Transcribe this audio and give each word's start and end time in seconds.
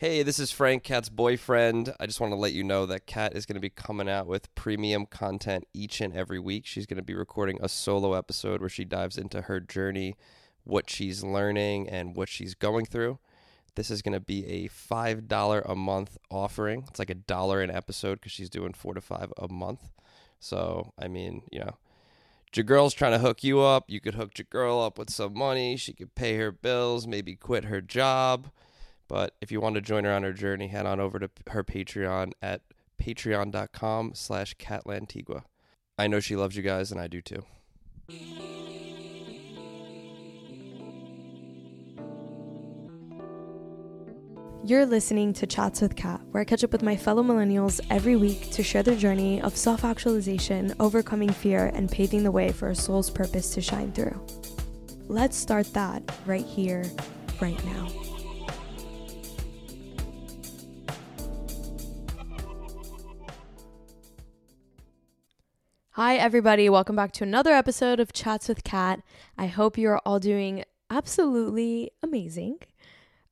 Hey, 0.00 0.22
this 0.22 0.38
is 0.38 0.50
Frank, 0.50 0.82
Kat's 0.82 1.10
boyfriend. 1.10 1.92
I 2.00 2.06
just 2.06 2.20
want 2.20 2.32
to 2.32 2.36
let 2.38 2.54
you 2.54 2.64
know 2.64 2.86
that 2.86 3.04
Kat 3.04 3.36
is 3.36 3.44
going 3.44 3.56
to 3.56 3.60
be 3.60 3.68
coming 3.68 4.08
out 4.08 4.26
with 4.26 4.54
premium 4.54 5.04
content 5.04 5.64
each 5.74 6.00
and 6.00 6.16
every 6.16 6.38
week. 6.38 6.64
She's 6.64 6.86
going 6.86 6.96
to 6.96 7.02
be 7.02 7.12
recording 7.12 7.58
a 7.60 7.68
solo 7.68 8.14
episode 8.14 8.60
where 8.60 8.70
she 8.70 8.86
dives 8.86 9.18
into 9.18 9.42
her 9.42 9.60
journey, 9.60 10.16
what 10.64 10.88
she's 10.88 11.22
learning, 11.22 11.86
and 11.90 12.16
what 12.16 12.30
she's 12.30 12.54
going 12.54 12.86
through. 12.86 13.18
This 13.74 13.90
is 13.90 14.00
going 14.00 14.14
to 14.14 14.20
be 14.20 14.46
a 14.46 14.70
$5 14.70 15.70
a 15.70 15.76
month 15.76 16.16
offering. 16.30 16.86
It's 16.88 16.98
like 16.98 17.10
a 17.10 17.14
dollar 17.14 17.60
an 17.60 17.70
episode 17.70 18.20
because 18.20 18.32
she's 18.32 18.48
doing 18.48 18.72
four 18.72 18.94
to 18.94 19.02
five 19.02 19.30
a 19.36 19.52
month. 19.52 19.90
So, 20.38 20.94
I 20.98 21.08
mean, 21.08 21.42
you 21.52 21.60
know, 21.60 21.76
your 22.54 22.64
girl's 22.64 22.94
trying 22.94 23.12
to 23.12 23.18
hook 23.18 23.44
you 23.44 23.60
up. 23.60 23.84
You 23.88 24.00
could 24.00 24.14
hook 24.14 24.38
your 24.38 24.46
girl 24.48 24.80
up 24.80 24.98
with 24.98 25.10
some 25.10 25.36
money. 25.36 25.76
She 25.76 25.92
could 25.92 26.14
pay 26.14 26.38
her 26.38 26.52
bills, 26.52 27.06
maybe 27.06 27.36
quit 27.36 27.66
her 27.66 27.82
job 27.82 28.48
but 29.10 29.34
if 29.40 29.50
you 29.50 29.60
want 29.60 29.74
to 29.74 29.80
join 29.80 30.04
her 30.04 30.12
on 30.12 30.22
her 30.22 30.32
journey, 30.32 30.68
head 30.68 30.86
on 30.86 31.00
over 31.00 31.18
to 31.18 31.28
her 31.48 31.64
Patreon 31.64 32.32
at 32.40 32.62
patreon.com 33.02 34.12
slash 34.14 34.54
katlantigua. 34.56 35.42
I 35.98 36.06
know 36.06 36.20
she 36.20 36.36
loves 36.36 36.56
you 36.56 36.62
guys, 36.62 36.92
and 36.92 37.00
I 37.00 37.08
do 37.08 37.20
too. 37.20 37.42
You're 44.64 44.86
listening 44.86 45.32
to 45.34 45.46
Chats 45.46 45.80
with 45.80 45.96
Kat, 45.96 46.20
where 46.30 46.42
I 46.42 46.44
catch 46.44 46.62
up 46.62 46.70
with 46.70 46.82
my 46.82 46.96
fellow 46.96 47.24
millennials 47.24 47.80
every 47.90 48.14
week 48.14 48.50
to 48.52 48.62
share 48.62 48.84
their 48.84 48.94
journey 48.94 49.42
of 49.42 49.56
self 49.56 49.84
actualization, 49.84 50.72
overcoming 50.78 51.30
fear, 51.30 51.72
and 51.74 51.90
paving 51.90 52.22
the 52.22 52.30
way 52.30 52.52
for 52.52 52.68
a 52.68 52.76
soul's 52.76 53.10
purpose 53.10 53.52
to 53.54 53.60
shine 53.60 53.90
through. 53.90 54.24
Let's 55.08 55.36
start 55.36 55.72
that 55.72 56.08
right 56.26 56.46
here, 56.46 56.84
right 57.40 57.64
now. 57.64 58.09
Hi, 66.02 66.16
everybody. 66.16 66.70
Welcome 66.70 66.96
back 66.96 67.12
to 67.12 67.24
another 67.24 67.52
episode 67.52 68.00
of 68.00 68.14
Chats 68.14 68.48
with 68.48 68.64
Kat. 68.64 69.02
I 69.36 69.48
hope 69.48 69.76
you're 69.76 70.00
all 70.06 70.18
doing 70.18 70.64
absolutely 70.88 71.90
amazing. 72.02 72.60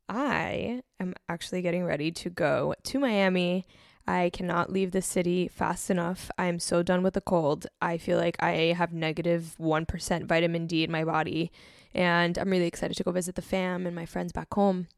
I 0.06 0.82
am 1.00 1.14
actually 1.30 1.62
getting 1.62 1.86
ready 1.86 2.12
to 2.12 2.28
go 2.28 2.74
to 2.82 2.98
Miami. 2.98 3.64
I 4.06 4.30
cannot 4.34 4.70
leave 4.70 4.90
the 4.90 5.00
city 5.00 5.48
fast 5.48 5.88
enough. 5.88 6.30
I'm 6.36 6.58
so 6.58 6.82
done 6.82 7.02
with 7.02 7.14
the 7.14 7.22
cold. 7.22 7.66
I 7.80 7.96
feel 7.96 8.18
like 8.18 8.36
I 8.38 8.74
have 8.76 8.92
negative 8.92 9.54
1 9.56 9.86
vitamin 10.24 10.66
D 10.66 10.84
in 10.84 10.90
my 10.90 11.04
body. 11.04 11.50
And 11.94 12.36
I'm 12.36 12.50
really 12.50 12.66
excited 12.66 12.98
to 12.98 13.02
go 13.02 13.12
visit 13.12 13.34
the 13.34 13.40
fam 13.40 13.86
and 13.86 13.96
my 13.96 14.04
friends 14.04 14.32
back 14.32 14.52
home. 14.52 14.88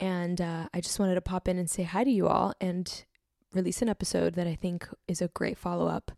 And 0.00 0.40
uh, 0.40 0.68
I 0.72 0.80
just 0.80 0.98
wanted 0.98 1.16
to 1.16 1.20
pop 1.20 1.46
in 1.46 1.58
and 1.58 1.68
say 1.68 1.82
hi 1.82 2.04
to 2.04 2.10
you 2.10 2.26
all 2.26 2.54
and 2.58 3.04
release 3.52 3.82
an 3.82 3.90
episode 3.90 4.32
that 4.32 4.46
I 4.46 4.54
think 4.54 4.88
is 5.06 5.20
a 5.20 5.28
great 5.28 5.58
follow 5.58 5.88
up 5.88 6.12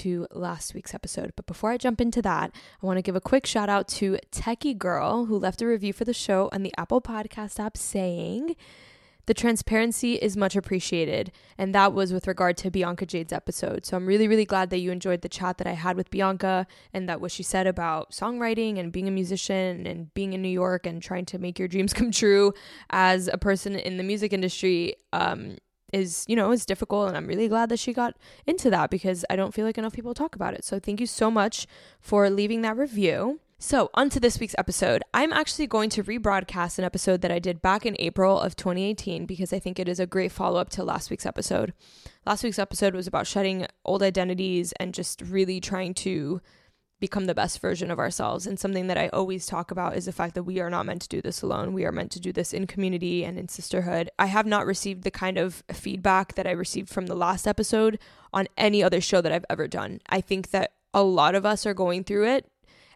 to 0.00 0.26
last 0.32 0.74
week's 0.74 0.94
episode. 0.94 1.32
But 1.36 1.46
before 1.46 1.70
I 1.70 1.76
jump 1.76 2.00
into 2.00 2.22
that, 2.22 2.52
I 2.82 2.86
want 2.86 2.98
to 2.98 3.02
give 3.02 3.16
a 3.16 3.20
quick 3.20 3.46
shout 3.46 3.68
out 3.68 3.88
to 3.88 4.18
Techie 4.30 4.76
Girl, 4.76 5.26
who 5.26 5.38
left 5.38 5.62
a 5.62 5.66
review 5.66 5.92
for 5.92 6.04
the 6.04 6.14
show 6.14 6.48
on 6.52 6.62
the 6.62 6.74
Apple 6.76 7.00
Podcast 7.00 7.58
app 7.58 7.76
saying, 7.76 8.56
the 9.26 9.34
transparency 9.34 10.14
is 10.14 10.36
much 10.36 10.56
appreciated. 10.56 11.30
And 11.56 11.74
that 11.74 11.92
was 11.92 12.12
with 12.12 12.26
regard 12.26 12.56
to 12.58 12.70
Bianca 12.70 13.06
Jade's 13.06 13.32
episode. 13.32 13.86
So 13.86 13.96
I'm 13.96 14.06
really, 14.06 14.26
really 14.26 14.44
glad 14.44 14.70
that 14.70 14.78
you 14.78 14.90
enjoyed 14.90 15.22
the 15.22 15.28
chat 15.28 15.58
that 15.58 15.66
I 15.66 15.72
had 15.72 15.96
with 15.96 16.10
Bianca 16.10 16.66
and 16.92 17.08
that 17.08 17.20
what 17.20 17.30
she 17.30 17.42
said 17.42 17.66
about 17.66 18.10
songwriting 18.10 18.78
and 18.78 18.90
being 18.92 19.06
a 19.06 19.12
musician 19.12 19.86
and 19.86 20.12
being 20.14 20.32
in 20.32 20.42
New 20.42 20.48
York 20.48 20.86
and 20.86 21.00
trying 21.00 21.24
to 21.26 21.38
make 21.38 21.58
your 21.58 21.68
dreams 21.68 21.92
come 21.94 22.10
true 22.10 22.52
as 22.90 23.28
a 23.28 23.38
person 23.38 23.76
in 23.76 23.96
the 23.96 24.02
music 24.02 24.32
industry. 24.32 24.96
Um, 25.12 25.56
is, 25.92 26.24
you 26.28 26.36
know, 26.36 26.50
is 26.52 26.66
difficult. 26.66 27.08
And 27.08 27.16
I'm 27.16 27.26
really 27.26 27.48
glad 27.48 27.68
that 27.68 27.78
she 27.78 27.92
got 27.92 28.16
into 28.46 28.70
that 28.70 28.90
because 28.90 29.24
I 29.30 29.36
don't 29.36 29.54
feel 29.54 29.66
like 29.66 29.78
enough 29.78 29.92
people 29.92 30.14
talk 30.14 30.34
about 30.34 30.54
it. 30.54 30.64
So 30.64 30.78
thank 30.78 31.00
you 31.00 31.06
so 31.06 31.30
much 31.30 31.66
for 32.00 32.28
leaving 32.30 32.62
that 32.62 32.76
review. 32.76 33.40
So, 33.64 33.90
onto 33.94 34.18
this 34.18 34.40
week's 34.40 34.56
episode. 34.58 35.04
I'm 35.14 35.32
actually 35.32 35.68
going 35.68 35.88
to 35.90 36.02
rebroadcast 36.02 36.80
an 36.80 36.84
episode 36.84 37.20
that 37.20 37.30
I 37.30 37.38
did 37.38 37.62
back 37.62 37.86
in 37.86 37.94
April 38.00 38.40
of 38.40 38.56
2018 38.56 39.24
because 39.24 39.52
I 39.52 39.60
think 39.60 39.78
it 39.78 39.88
is 39.88 40.00
a 40.00 40.06
great 40.06 40.32
follow 40.32 40.58
up 40.58 40.68
to 40.70 40.82
last 40.82 41.10
week's 41.10 41.24
episode. 41.24 41.72
Last 42.26 42.42
week's 42.42 42.58
episode 42.58 42.92
was 42.92 43.06
about 43.06 43.28
shedding 43.28 43.68
old 43.84 44.02
identities 44.02 44.72
and 44.80 44.92
just 44.92 45.22
really 45.22 45.60
trying 45.60 45.94
to 45.94 46.40
become 47.02 47.26
the 47.26 47.34
best 47.34 47.58
version 47.58 47.90
of 47.90 47.98
ourselves. 47.98 48.46
And 48.46 48.58
something 48.58 48.86
that 48.86 48.96
I 48.96 49.08
always 49.08 49.44
talk 49.44 49.72
about 49.72 49.96
is 49.96 50.04
the 50.04 50.12
fact 50.12 50.34
that 50.36 50.44
we 50.44 50.60
are 50.60 50.70
not 50.70 50.86
meant 50.86 51.02
to 51.02 51.08
do 51.08 51.20
this 51.20 51.42
alone. 51.42 51.72
We 51.72 51.84
are 51.84 51.90
meant 51.90 52.12
to 52.12 52.20
do 52.20 52.32
this 52.32 52.54
in 52.54 52.68
community 52.68 53.24
and 53.24 53.36
in 53.36 53.48
sisterhood. 53.48 54.08
I 54.20 54.26
have 54.26 54.46
not 54.46 54.66
received 54.66 55.02
the 55.02 55.10
kind 55.10 55.36
of 55.36 55.64
feedback 55.72 56.36
that 56.36 56.46
I 56.46 56.52
received 56.52 56.88
from 56.88 57.06
the 57.06 57.16
last 57.16 57.48
episode 57.48 57.98
on 58.32 58.46
any 58.56 58.84
other 58.84 59.00
show 59.00 59.20
that 59.20 59.32
I've 59.32 59.44
ever 59.50 59.66
done. 59.66 60.00
I 60.08 60.20
think 60.20 60.52
that 60.52 60.74
a 60.94 61.02
lot 61.02 61.34
of 61.34 61.44
us 61.44 61.66
are 61.66 61.74
going 61.74 62.04
through 62.04 62.28
it 62.28 62.48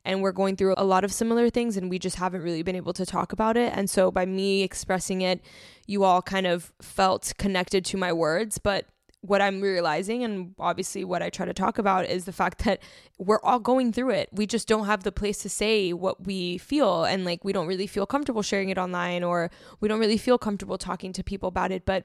and 0.04 0.22
we're 0.22 0.30
going 0.30 0.54
through 0.54 0.74
a 0.76 0.84
lot 0.84 1.02
of 1.02 1.12
similar 1.12 1.50
things 1.50 1.76
and 1.76 1.90
we 1.90 1.98
just 1.98 2.16
haven't 2.16 2.42
really 2.42 2.62
been 2.62 2.76
able 2.76 2.92
to 2.92 3.04
talk 3.04 3.32
about 3.32 3.56
it. 3.56 3.72
And 3.74 3.90
so 3.90 4.12
by 4.12 4.24
me 4.24 4.62
expressing 4.62 5.20
it, 5.20 5.40
you 5.88 6.04
all 6.04 6.22
kind 6.22 6.46
of 6.46 6.72
felt 6.80 7.32
connected 7.38 7.84
to 7.86 7.96
my 7.96 8.12
words, 8.12 8.58
but 8.58 8.86
what 9.26 9.42
I'm 9.42 9.60
realizing, 9.60 10.24
and 10.24 10.54
obviously 10.58 11.04
what 11.04 11.22
I 11.22 11.30
try 11.30 11.46
to 11.46 11.54
talk 11.54 11.78
about, 11.78 12.06
is 12.06 12.24
the 12.24 12.32
fact 12.32 12.64
that 12.64 12.80
we're 13.18 13.40
all 13.42 13.58
going 13.58 13.92
through 13.92 14.10
it. 14.10 14.28
We 14.32 14.46
just 14.46 14.68
don't 14.68 14.86
have 14.86 15.02
the 15.02 15.12
place 15.12 15.38
to 15.38 15.48
say 15.48 15.92
what 15.92 16.26
we 16.26 16.58
feel, 16.58 17.04
and 17.04 17.24
like 17.24 17.44
we 17.44 17.52
don't 17.52 17.66
really 17.66 17.86
feel 17.86 18.06
comfortable 18.06 18.42
sharing 18.42 18.68
it 18.68 18.78
online, 18.78 19.22
or 19.24 19.50
we 19.80 19.88
don't 19.88 20.00
really 20.00 20.18
feel 20.18 20.38
comfortable 20.38 20.78
talking 20.78 21.12
to 21.12 21.22
people 21.22 21.48
about 21.48 21.72
it. 21.72 21.84
But 21.84 22.04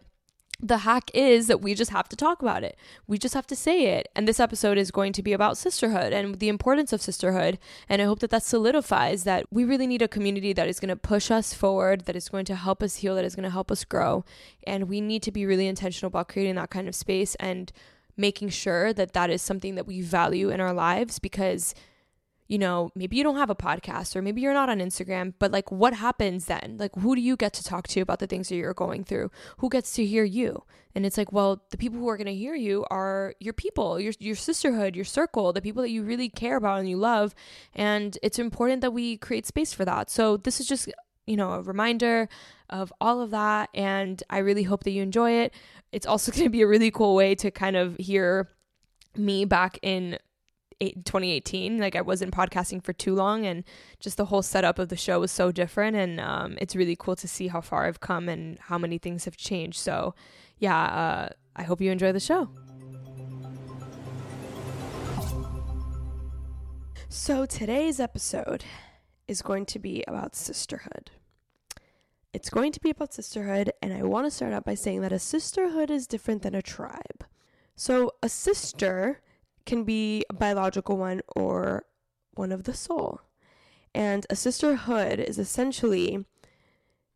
the 0.61 0.79
hack 0.79 1.09
is 1.13 1.47
that 1.47 1.61
we 1.61 1.73
just 1.73 1.91
have 1.91 2.07
to 2.09 2.15
talk 2.15 2.41
about 2.41 2.63
it. 2.63 2.77
We 3.07 3.17
just 3.17 3.33
have 3.33 3.47
to 3.47 3.55
say 3.55 3.97
it. 3.97 4.07
And 4.15 4.27
this 4.27 4.39
episode 4.39 4.77
is 4.77 4.91
going 4.91 5.11
to 5.13 5.23
be 5.23 5.33
about 5.33 5.57
sisterhood 5.57 6.13
and 6.13 6.39
the 6.39 6.49
importance 6.49 6.93
of 6.93 7.01
sisterhood. 7.01 7.57
And 7.89 8.01
I 8.01 8.05
hope 8.05 8.19
that 8.19 8.29
that 8.29 8.43
solidifies 8.43 9.23
that 9.23 9.45
we 9.51 9.63
really 9.63 9.87
need 9.87 10.03
a 10.03 10.07
community 10.07 10.53
that 10.53 10.67
is 10.67 10.79
going 10.79 10.89
to 10.89 10.95
push 10.95 11.31
us 11.31 11.53
forward, 11.53 12.01
that 12.01 12.15
is 12.15 12.29
going 12.29 12.45
to 12.45 12.55
help 12.55 12.83
us 12.83 12.97
heal, 12.97 13.15
that 13.15 13.25
is 13.25 13.35
going 13.35 13.43
to 13.43 13.49
help 13.49 13.71
us 13.71 13.83
grow. 13.83 14.23
And 14.67 14.87
we 14.87 15.01
need 15.01 15.23
to 15.23 15.31
be 15.31 15.45
really 15.45 15.67
intentional 15.67 16.09
about 16.09 16.29
creating 16.29 16.55
that 16.55 16.69
kind 16.69 16.87
of 16.87 16.95
space 16.95 17.35
and 17.35 17.71
making 18.15 18.49
sure 18.49 18.93
that 18.93 19.13
that 19.13 19.29
is 19.29 19.41
something 19.41 19.75
that 19.75 19.87
we 19.87 20.01
value 20.01 20.49
in 20.49 20.61
our 20.61 20.73
lives 20.73 21.17
because 21.17 21.73
you 22.51 22.57
know, 22.57 22.91
maybe 22.95 23.15
you 23.15 23.23
don't 23.23 23.37
have 23.37 23.49
a 23.49 23.55
podcast 23.55 24.13
or 24.13 24.21
maybe 24.21 24.41
you're 24.41 24.53
not 24.53 24.69
on 24.69 24.79
Instagram, 24.79 25.33
but 25.39 25.53
like 25.53 25.71
what 25.71 25.93
happens 25.93 26.47
then? 26.47 26.75
Like 26.77 26.93
who 26.95 27.15
do 27.15 27.21
you 27.21 27.37
get 27.37 27.53
to 27.53 27.63
talk 27.63 27.87
to 27.87 28.01
about 28.01 28.19
the 28.19 28.27
things 28.27 28.49
that 28.49 28.57
you're 28.57 28.73
going 28.73 29.05
through? 29.05 29.31
Who 29.59 29.69
gets 29.69 29.93
to 29.93 30.05
hear 30.05 30.25
you? 30.25 30.65
And 30.93 31.05
it's 31.05 31.17
like, 31.17 31.31
well, 31.31 31.63
the 31.69 31.77
people 31.77 31.97
who 31.97 32.09
are 32.09 32.17
going 32.17 32.27
to 32.27 32.35
hear 32.35 32.53
you 32.53 32.85
are 32.91 33.35
your 33.39 33.53
people, 33.53 34.01
your 34.01 34.11
your 34.19 34.35
sisterhood, 34.35 34.97
your 34.97 35.05
circle, 35.05 35.53
the 35.53 35.61
people 35.61 35.81
that 35.81 35.91
you 35.91 36.03
really 36.03 36.27
care 36.27 36.57
about 36.57 36.79
and 36.79 36.89
you 36.89 36.97
love, 36.97 37.33
and 37.73 38.17
it's 38.21 38.37
important 38.37 38.81
that 38.81 38.91
we 38.91 39.15
create 39.15 39.45
space 39.45 39.71
for 39.73 39.85
that. 39.85 40.09
So 40.09 40.35
this 40.35 40.59
is 40.59 40.67
just 40.67 40.89
you 41.25 41.37
know, 41.37 41.53
a 41.53 41.61
reminder 41.61 42.27
of 42.69 42.91
all 42.99 43.21
of 43.21 43.31
that 43.31 43.69
and 43.73 44.21
I 44.29 44.39
really 44.39 44.63
hope 44.63 44.83
that 44.83 44.91
you 44.91 45.01
enjoy 45.01 45.31
it. 45.43 45.53
It's 45.93 46.05
also 46.05 46.31
going 46.33 46.43
to 46.43 46.49
be 46.49 46.63
a 46.63 46.67
really 46.67 46.91
cool 46.91 47.15
way 47.15 47.33
to 47.35 47.49
kind 47.49 47.77
of 47.77 47.95
hear 47.95 48.49
me 49.15 49.45
back 49.45 49.79
in 49.81 50.17
2018 50.89 51.77
like 51.77 51.95
i 51.95 52.01
wasn't 52.01 52.33
podcasting 52.33 52.83
for 52.83 52.91
too 52.91 53.13
long 53.13 53.45
and 53.45 53.63
just 53.99 54.17
the 54.17 54.25
whole 54.25 54.41
setup 54.41 54.79
of 54.79 54.89
the 54.89 54.95
show 54.95 55.19
was 55.19 55.31
so 55.31 55.51
different 55.51 55.95
and 55.95 56.19
um, 56.19 56.57
it's 56.59 56.75
really 56.75 56.95
cool 56.95 57.15
to 57.15 57.27
see 57.27 57.47
how 57.47 57.61
far 57.61 57.85
i've 57.85 57.99
come 57.99 58.27
and 58.27 58.57
how 58.59 58.77
many 58.77 58.97
things 58.97 59.25
have 59.25 59.37
changed. 59.37 59.79
So 59.79 60.15
yeah 60.57 60.83
uh, 60.83 61.29
i 61.55 61.63
hope 61.63 61.81
you 61.81 61.91
enjoy 61.91 62.11
the 62.11 62.19
show. 62.19 62.49
So 67.09 67.45
today's 67.45 67.99
episode 67.99 68.63
is 69.27 69.41
going 69.41 69.65
to 69.67 69.79
be 69.79 70.03
about 70.07 70.35
sisterhood. 70.35 71.11
It's 72.33 72.49
going 72.49 72.71
to 72.71 72.79
be 72.79 72.89
about 72.89 73.13
sisterhood 73.13 73.71
and 73.81 73.93
i 73.93 74.01
want 74.01 74.25
to 74.25 74.31
start 74.31 74.53
out 74.53 74.65
by 74.65 74.75
saying 74.75 75.01
that 75.01 75.11
a 75.11 75.19
sisterhood 75.19 75.91
is 75.91 76.07
different 76.07 76.41
than 76.41 76.55
a 76.55 76.61
tribe. 76.61 77.23
So 77.75 78.11
a 78.23 78.29
sister 78.29 79.21
can 79.65 79.83
be 79.83 80.23
a 80.29 80.33
biological 80.33 80.97
one 80.97 81.21
or 81.35 81.85
one 82.33 82.51
of 82.51 82.63
the 82.63 82.73
soul. 82.73 83.21
And 83.93 84.25
a 84.29 84.35
sisterhood 84.35 85.19
is 85.19 85.37
essentially 85.37 86.25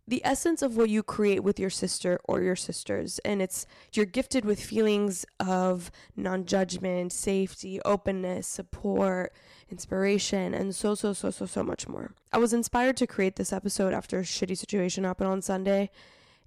the 0.08 0.22
essence 0.24 0.62
of 0.62 0.78
what 0.78 0.90
you 0.90 1.02
create 1.02 1.44
with 1.44 1.60
your 1.60 1.70
sister 1.70 2.20
or 2.26 2.42
your 2.42 2.56
sisters. 2.56 3.20
And 3.26 3.42
it's 3.42 3.66
you're 3.94 4.06
gifted 4.06 4.46
with 4.46 4.60
feelings 4.60 5.26
of 5.40 5.90
non 6.16 6.46
judgment, 6.46 7.12
safety, 7.12 7.80
openness, 7.84 8.48
support, 8.48 9.34
inspiration, 9.70 10.54
and 10.54 10.76
so, 10.76 10.96
so, 10.96 11.14
so, 11.14 11.32
so, 11.32 11.46
so 11.46 11.64
much 11.64 11.88
more. 11.88 12.14
I 12.32 12.38
was 12.38 12.54
inspired 12.54 12.98
to 12.98 13.08
create 13.08 13.36
this 13.36 13.52
episode 13.52 13.94
after 13.94 14.20
a 14.20 14.24
shitty 14.24 14.58
situation 14.58 15.04
happened 15.06 15.30
on 15.30 15.42
Sunday. 15.42 15.90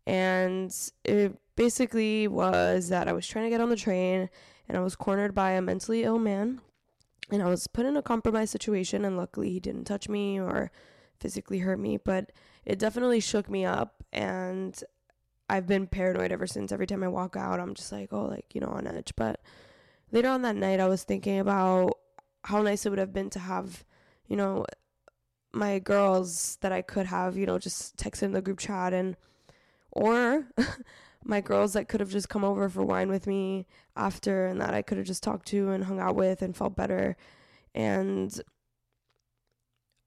And 0.07 0.75
it 1.05 1.37
basically 1.57 2.29
was 2.29 2.89
that 2.89 3.09
I 3.09 3.13
was 3.13 3.27
trying 3.27 3.45
to 3.45 3.51
get 3.51 3.61
on 3.61 3.69
the 3.69 3.77
train 3.77 4.31
and 4.69 4.77
I 4.77 4.81
was 4.81 4.97
cornered 4.97 5.35
by 5.35 5.53
a 5.53 5.63
mentally 5.63 6.05
ill 6.05 6.19
man. 6.19 6.61
And 7.31 7.43
I 7.43 7.47
was 7.47 7.67
put 7.67 7.87
in 7.87 7.97
a 7.97 8.03
compromised 8.03 8.53
situation, 8.53 9.05
and 9.05 9.17
luckily 9.17 9.51
he 9.51 9.61
didn't 9.61 9.85
touch 9.85 10.09
me 10.09 10.41
or 10.41 10.71
physically 11.19 11.59
hurt 11.59 11.79
me, 11.79 11.97
but 11.99 12.33
it 12.65 12.79
definitely 12.79 13.21
shook 13.21 13.51
me 13.51 13.65
up. 13.65 14.03
And 14.13 14.83
I've 15.51 15.67
been 15.67 15.87
paranoid 15.87 16.33
ever 16.33 16.47
since. 16.47 16.73
Every 16.73 16.87
time 16.87 17.03
I 17.03 17.09
walk 17.09 17.37
out, 17.37 17.61
I'm 17.61 17.75
just 17.75 17.93
like, 17.93 18.13
oh, 18.13 18.25
like, 18.25 18.55
you 18.55 18.61
know, 18.61 18.69
on 18.69 18.87
edge. 18.87 19.13
But 19.17 19.41
later 20.11 20.29
on 20.29 20.43
that 20.43 20.57
night, 20.57 20.81
I 20.81 20.89
was 20.89 21.05
thinking 21.05 21.39
about 21.39 21.93
how 22.45 22.63
nice 22.63 22.87
it 22.87 22.91
would 22.91 22.99
have 22.99 23.13
been 23.13 23.31
to 23.31 23.39
have, 23.39 23.85
you 24.27 24.37
know, 24.37 24.65
my 25.53 25.79
girls 25.79 26.59
that 26.61 26.73
I 26.73 26.83
could 26.83 27.07
have, 27.07 27.37
you 27.37 27.47
know, 27.47 27.59
just 27.59 27.97
text 27.97 28.23
in 28.23 28.33
the 28.33 28.43
group 28.43 28.59
chat 28.59 28.93
and, 28.93 29.17
or 29.91 30.49
my 31.25 31.41
girls 31.41 31.73
that 31.73 31.89
could 31.89 32.01
have 32.01 32.11
just 32.11 32.29
come 32.29 32.45
over 32.45 32.69
for 32.69 32.85
wine 32.85 33.09
with 33.11 33.27
me 33.27 33.67
after 33.97 34.47
and 34.47 34.61
that 34.61 34.75
I 34.75 34.83
could 34.83 34.99
have 34.99 35.07
just 35.07 35.23
talked 35.23 35.49
to 35.49 35.71
and 35.71 35.85
hung 35.85 36.01
out 36.01 36.17
with 36.17 36.43
and 36.43 36.57
felt 36.57 36.77
better. 36.77 37.17
And 37.75 38.41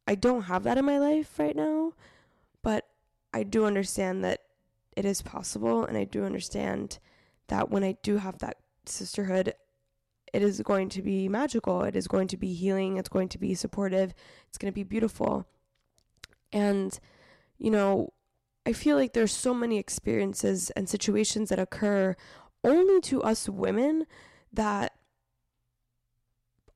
I 0.08 0.16
don't 0.16 0.44
have 0.44 0.64
that 0.64 0.78
in 0.78 0.86
my 0.86 0.98
life 0.98 1.38
right 1.38 1.56
now, 1.56 1.94
but 2.64 2.88
I 3.34 3.44
do 3.44 3.66
understand 3.66 4.24
that 4.24 4.42
it 4.96 5.06
is 5.06 5.22
possible 5.22 5.86
and 5.86 5.98
I 5.98 6.04
do 6.04 6.26
understand 6.26 7.00
that 7.48 7.70
when 7.70 7.84
I 7.84 7.98
do 8.02 8.18
have 8.18 8.40
that 8.40 8.58
sisterhood, 8.86 9.54
it 10.34 10.42
is 10.42 10.62
going 10.62 10.90
to 10.90 11.02
be 11.02 11.28
magical. 11.28 11.84
It 11.84 11.96
is 11.96 12.08
going 12.08 12.28
to 12.30 12.38
be 12.38 12.54
healing. 12.54 12.98
It's 12.98 13.10
going 13.10 13.30
to 13.30 13.38
be 13.38 13.54
supportive. 13.54 14.14
It's 14.48 14.58
going 14.58 14.72
to 14.72 14.76
be 14.76 14.84
beautiful. 14.84 15.46
And, 16.54 16.98
you 17.58 17.70
know, 17.70 18.14
I 18.66 18.74
feel 18.74 18.96
like 18.96 19.14
there's 19.14 19.32
so 19.32 19.54
many 19.54 19.78
experiences 19.78 20.70
and 20.72 20.88
situations 20.88 21.50
that 21.50 21.60
occur 21.60 22.16
only 22.64 23.02
to 23.02 23.24
us 23.24 23.50
women 23.50 24.06
that 24.54 24.94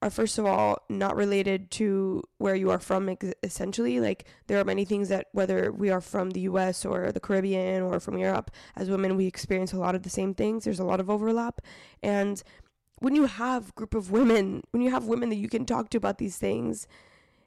are 0.02 0.10
first 0.10 0.38
of 0.38 0.46
all 0.46 0.84
not 0.90 1.16
related 1.16 1.72
to 1.72 2.24
where 2.38 2.56
you 2.56 2.70
are 2.70 2.80
from 2.80 3.16
essentially. 3.44 4.00
Like 4.00 4.26
there 4.48 4.60
are 4.60 4.64
many 4.64 4.86
things 4.86 5.10
that 5.10 5.28
whether 5.32 5.72
we 5.72 5.90
are 5.90 6.02
from 6.02 6.32
the 6.32 6.42
US 6.42 6.86
or 6.86 7.12
the 7.12 7.20
Caribbean 7.20 7.84
or 7.84 8.00
from 8.00 8.18
Europe 8.18 8.52
as 8.76 8.90
women 8.90 9.16
we 9.16 9.28
experience 9.28 9.74
a 9.74 9.80
lot 9.80 9.96
of 9.96 10.04
the 10.04 10.10
same 10.10 10.34
things. 10.34 10.64
There's 10.64 10.80
a 10.80 10.86
lot 10.86 11.00
of 11.00 11.10
overlap. 11.10 11.62
And 12.02 12.42
when 13.00 13.16
you 13.16 13.26
have 13.26 13.76
group 13.76 13.94
of 13.94 14.12
women 14.12 14.64
when 14.72 14.82
you 14.82 14.92
have 14.92 15.06
women 15.06 15.30
that 15.30 15.36
you 15.36 15.50
can 15.50 15.66
talk 15.66 15.90
to 15.90 15.98
about 15.98 16.18
these 16.18 16.38
things 16.38 16.88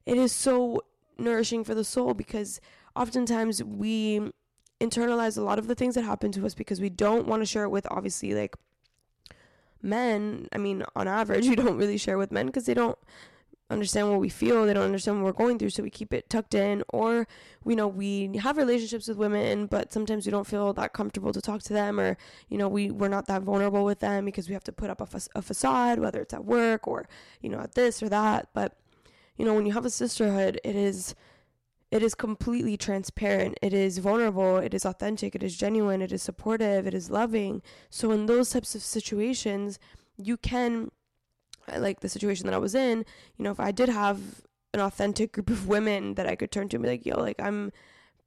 it 0.06 0.16
is 0.16 0.32
so 0.32 0.82
nourishing 1.18 1.64
for 1.64 1.74
the 1.74 1.84
soul 1.84 2.14
because 2.14 2.60
oftentimes 2.94 3.62
we 3.62 4.32
internalize 4.80 5.36
a 5.36 5.42
lot 5.42 5.58
of 5.58 5.66
the 5.66 5.74
things 5.74 5.94
that 5.94 6.02
happen 6.02 6.30
to 6.32 6.46
us 6.46 6.54
because 6.54 6.80
we 6.80 6.88
don't 6.88 7.26
want 7.26 7.42
to 7.42 7.46
share 7.46 7.64
it 7.64 7.70
with 7.70 7.86
obviously 7.90 8.34
like 8.34 8.56
men. 9.82 10.48
I 10.52 10.58
mean, 10.58 10.84
on 10.94 11.08
average, 11.08 11.48
we 11.48 11.56
don't 11.56 11.76
really 11.76 11.98
share 11.98 12.18
with 12.18 12.32
men 12.32 12.46
because 12.46 12.66
they 12.66 12.74
don't 12.74 12.98
understand 13.70 14.10
what 14.10 14.18
we 14.18 14.30
feel 14.30 14.64
they 14.64 14.72
don't 14.72 14.84
understand 14.84 15.18
what 15.18 15.26
we're 15.26 15.44
going 15.44 15.58
through 15.58 15.68
so 15.68 15.82
we 15.82 15.90
keep 15.90 16.14
it 16.14 16.30
tucked 16.30 16.54
in 16.54 16.82
or 16.88 17.28
you 17.66 17.76
know 17.76 17.86
we 17.86 18.30
have 18.38 18.56
relationships 18.56 19.08
with 19.08 19.18
women 19.18 19.66
but 19.66 19.92
sometimes 19.92 20.24
we 20.24 20.32
don't 20.32 20.46
feel 20.46 20.72
that 20.72 20.94
comfortable 20.94 21.32
to 21.32 21.40
talk 21.40 21.62
to 21.62 21.74
them 21.74 22.00
or 22.00 22.16
you 22.48 22.56
know 22.56 22.66
we 22.66 22.90
we're 22.90 23.08
not 23.08 23.26
that 23.26 23.42
vulnerable 23.42 23.84
with 23.84 24.00
them 24.00 24.24
because 24.24 24.48
we 24.48 24.54
have 24.54 24.64
to 24.64 24.72
put 24.72 24.88
up 24.88 25.02
a, 25.02 25.06
fa- 25.06 25.28
a 25.34 25.42
facade 25.42 25.98
whether 25.98 26.22
it's 26.22 26.32
at 26.32 26.46
work 26.46 26.88
or 26.88 27.06
you 27.42 27.50
know 27.50 27.58
at 27.58 27.74
this 27.74 28.02
or 28.02 28.08
that 28.08 28.48
but 28.54 28.78
you 29.38 29.44
know 29.44 29.54
when 29.54 29.64
you 29.64 29.72
have 29.72 29.86
a 29.86 29.90
sisterhood 29.90 30.60
it 30.64 30.76
is 30.76 31.14
it 31.90 32.02
is 32.02 32.14
completely 32.14 32.76
transparent. 32.76 33.58
It 33.62 33.72
is 33.72 33.98
vulnerable. 33.98 34.58
It 34.58 34.74
is 34.74 34.84
authentic. 34.84 35.34
It 35.34 35.42
is 35.42 35.56
genuine. 35.56 36.02
It 36.02 36.12
is 36.12 36.22
supportive. 36.22 36.86
It 36.86 36.92
is 36.92 37.10
loving. 37.10 37.62
So, 37.88 38.12
in 38.12 38.26
those 38.26 38.50
types 38.50 38.74
of 38.74 38.82
situations, 38.82 39.78
you 40.16 40.36
can, 40.36 40.90
like 41.76 42.00
the 42.00 42.08
situation 42.08 42.46
that 42.46 42.54
I 42.54 42.58
was 42.58 42.74
in, 42.74 43.06
you 43.38 43.44
know, 43.44 43.50
if 43.50 43.60
I 43.60 43.72
did 43.72 43.88
have 43.88 44.20
an 44.74 44.80
authentic 44.80 45.32
group 45.32 45.48
of 45.48 45.66
women 45.66 46.14
that 46.14 46.26
I 46.26 46.36
could 46.36 46.50
turn 46.50 46.68
to 46.68 46.76
and 46.76 46.82
be 46.82 46.90
like, 46.90 47.06
yo, 47.06 47.18
like, 47.18 47.40
I'm 47.40 47.72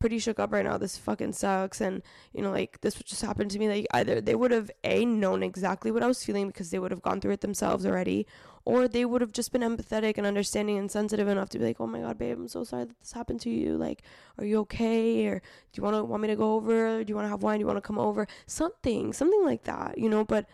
pretty 0.02 0.20
shook 0.20 0.40
up 0.40 0.52
right 0.52 0.66
now. 0.66 0.78
This 0.78 0.98
fucking 0.98 1.34
sucks. 1.34 1.80
And, 1.80 2.02
you 2.34 2.42
know, 2.42 2.52
like 2.52 2.82
this 2.82 2.96
just 2.96 3.22
happen 3.22 3.48
to 3.48 3.60
me. 3.60 3.70
Like 3.70 3.88
either 3.94 4.20
they 4.20 4.36
would 4.36 4.52
have 4.52 4.70
A, 4.84 5.06
known 5.06 5.44
exactly 5.44 5.92
what 5.92 6.04
I 6.04 6.08
was 6.08 6.24
feeling 6.24 6.48
because 6.48 6.72
they 6.72 6.80
would 6.80 6.92
have 6.92 7.02
gone 7.02 7.22
through 7.22 7.32
it 7.32 7.42
themselves 7.42 7.86
already, 7.86 8.28
or 8.66 8.88
they 8.88 9.06
would 9.06 9.22
have 9.22 9.32
just 9.32 9.52
been 9.52 9.62
empathetic 9.62 10.18
and 10.18 10.28
understanding 10.28 10.78
and 10.78 10.92
sensitive 10.92 11.28
enough 11.28 11.50
to 11.50 11.60
be 11.60 11.66
like, 11.66 11.80
oh 11.80 11.88
my 11.88 12.02
God, 12.02 12.18
babe, 12.18 12.38
I'm 12.38 12.48
so 12.50 12.64
sorry 12.64 12.86
that 12.86 13.00
this 13.00 13.14
happened 13.14 13.40
to 13.42 13.50
you. 13.50 13.78
Like, 13.78 14.02
are 14.38 14.46
you 14.46 14.60
okay? 14.60 15.28
Or 15.28 15.40
do 15.40 15.80
you 15.80 15.84
want 15.84 15.96
to 15.96 16.04
want 16.04 16.22
me 16.22 16.28
to 16.28 16.36
go 16.36 16.56
over? 16.56 17.04
Do 17.04 17.10
you 17.10 17.16
want 17.16 17.26
to 17.26 17.30
have 17.30 17.44
wine? 17.44 17.60
Do 17.60 17.62
you 17.62 17.68
want 17.68 17.78
to 17.78 17.82
come 17.82 18.00
over? 18.00 18.28
Something, 18.48 19.14
something 19.14 19.46
like 19.46 19.64
that, 19.64 19.98
you 19.98 20.10
know, 20.10 20.26
but 20.26 20.48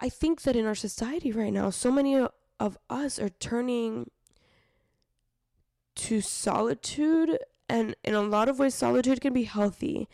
I 0.00 0.08
think 0.08 0.42
that 0.42 0.56
in 0.56 0.64
our 0.64 0.74
society 0.74 1.30
right 1.30 1.52
now, 1.52 1.68
so 1.68 1.90
many 1.90 2.16
of 2.16 2.78
us 2.88 3.18
are 3.18 3.28
turning 3.28 4.10
to 5.96 6.20
solitude 6.22 7.38
and 7.70 7.94
in 8.02 8.14
a 8.14 8.22
lot 8.22 8.48
of 8.48 8.58
ways, 8.58 8.74
solitude 8.74 9.20
can 9.20 9.32
be 9.32 9.44
healthy. 9.44 10.08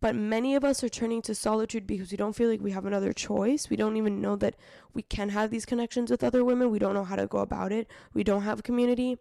But 0.00 0.14
many 0.14 0.54
of 0.54 0.64
us 0.64 0.84
are 0.84 0.88
turning 0.88 1.20
to 1.22 1.34
solitude 1.34 1.84
because 1.84 2.12
we 2.12 2.16
don't 2.16 2.34
feel 2.34 2.48
like 2.48 2.60
we 2.60 2.70
have 2.70 2.86
another 2.86 3.12
choice. 3.12 3.68
We 3.68 3.76
don't 3.76 3.96
even 3.96 4.20
know 4.20 4.36
that 4.36 4.54
we 4.94 5.02
can 5.02 5.30
have 5.30 5.50
these 5.50 5.66
connections 5.66 6.12
with 6.12 6.22
other 6.22 6.44
women. 6.44 6.70
We 6.70 6.78
don't 6.78 6.94
know 6.94 7.04
how 7.04 7.16
to 7.16 7.26
go 7.26 7.38
about 7.38 7.72
it. 7.72 7.88
We 8.14 8.22
don't 8.22 8.42
have 8.42 8.62
community. 8.62 9.18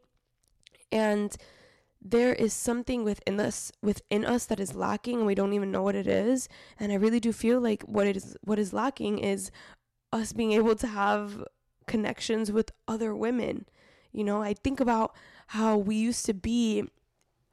And 0.91 1.35
there 1.99 2.33
is 2.33 2.53
something 2.53 3.03
within 3.03 3.39
us 3.39 3.71
within 3.81 4.25
us 4.25 4.45
that 4.47 4.59
is 4.59 4.75
lacking 4.75 5.17
and 5.17 5.27
we 5.27 5.35
don't 5.35 5.53
even 5.53 5.71
know 5.71 5.83
what 5.83 5.95
it 5.95 6.07
is. 6.07 6.47
And 6.79 6.91
I 6.91 6.95
really 6.95 7.19
do 7.19 7.31
feel 7.31 7.59
like 7.59 7.81
what 7.83 8.05
it 8.05 8.15
is 8.15 8.37
what 8.41 8.59
is 8.59 8.73
lacking 8.73 9.19
is 9.19 9.51
us 10.11 10.33
being 10.33 10.51
able 10.51 10.75
to 10.75 10.87
have 10.87 11.43
connections 11.87 12.51
with 12.51 12.71
other 12.87 13.15
women. 13.15 13.65
You 14.11 14.23
know, 14.23 14.41
I 14.41 14.53
think 14.53 14.79
about 14.79 15.15
how 15.47 15.77
we 15.77 15.95
used 15.95 16.25
to 16.27 16.33
be 16.33 16.85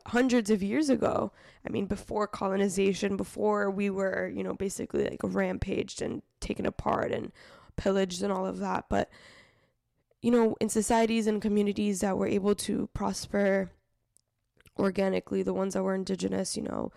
hundreds 0.09 0.51
of 0.51 0.63
years 0.63 0.89
ago. 0.89 1.33
I 1.67 1.71
mean, 1.71 1.87
before 1.87 2.27
colonization, 2.27 3.17
before 3.17 3.71
we 3.71 3.91
were, 3.91 4.33
you 4.35 4.43
know, 4.43 4.55
basically 4.55 5.05
like 5.05 5.21
rampaged 5.23 6.03
and 6.03 6.23
taken 6.41 6.67
apart 6.67 7.13
and 7.13 7.33
pillaged 7.77 8.23
and 8.23 8.33
all 8.33 8.47
of 8.47 8.59
that. 8.59 8.87
But, 8.89 9.11
you 10.23 10.31
know, 10.31 10.57
in 10.61 10.69
societies 10.69 11.27
and 11.27 11.43
communities 11.43 12.01
that 12.01 12.17
were 12.17 12.27
able 12.27 12.55
to 12.57 12.89
prosper 12.95 13.71
organically, 14.79 15.43
the 15.43 15.55
ones 15.55 15.75
that 15.75 15.83
were 15.83 15.95
indigenous, 15.95 16.57
you 16.57 16.63
know, 16.63 16.91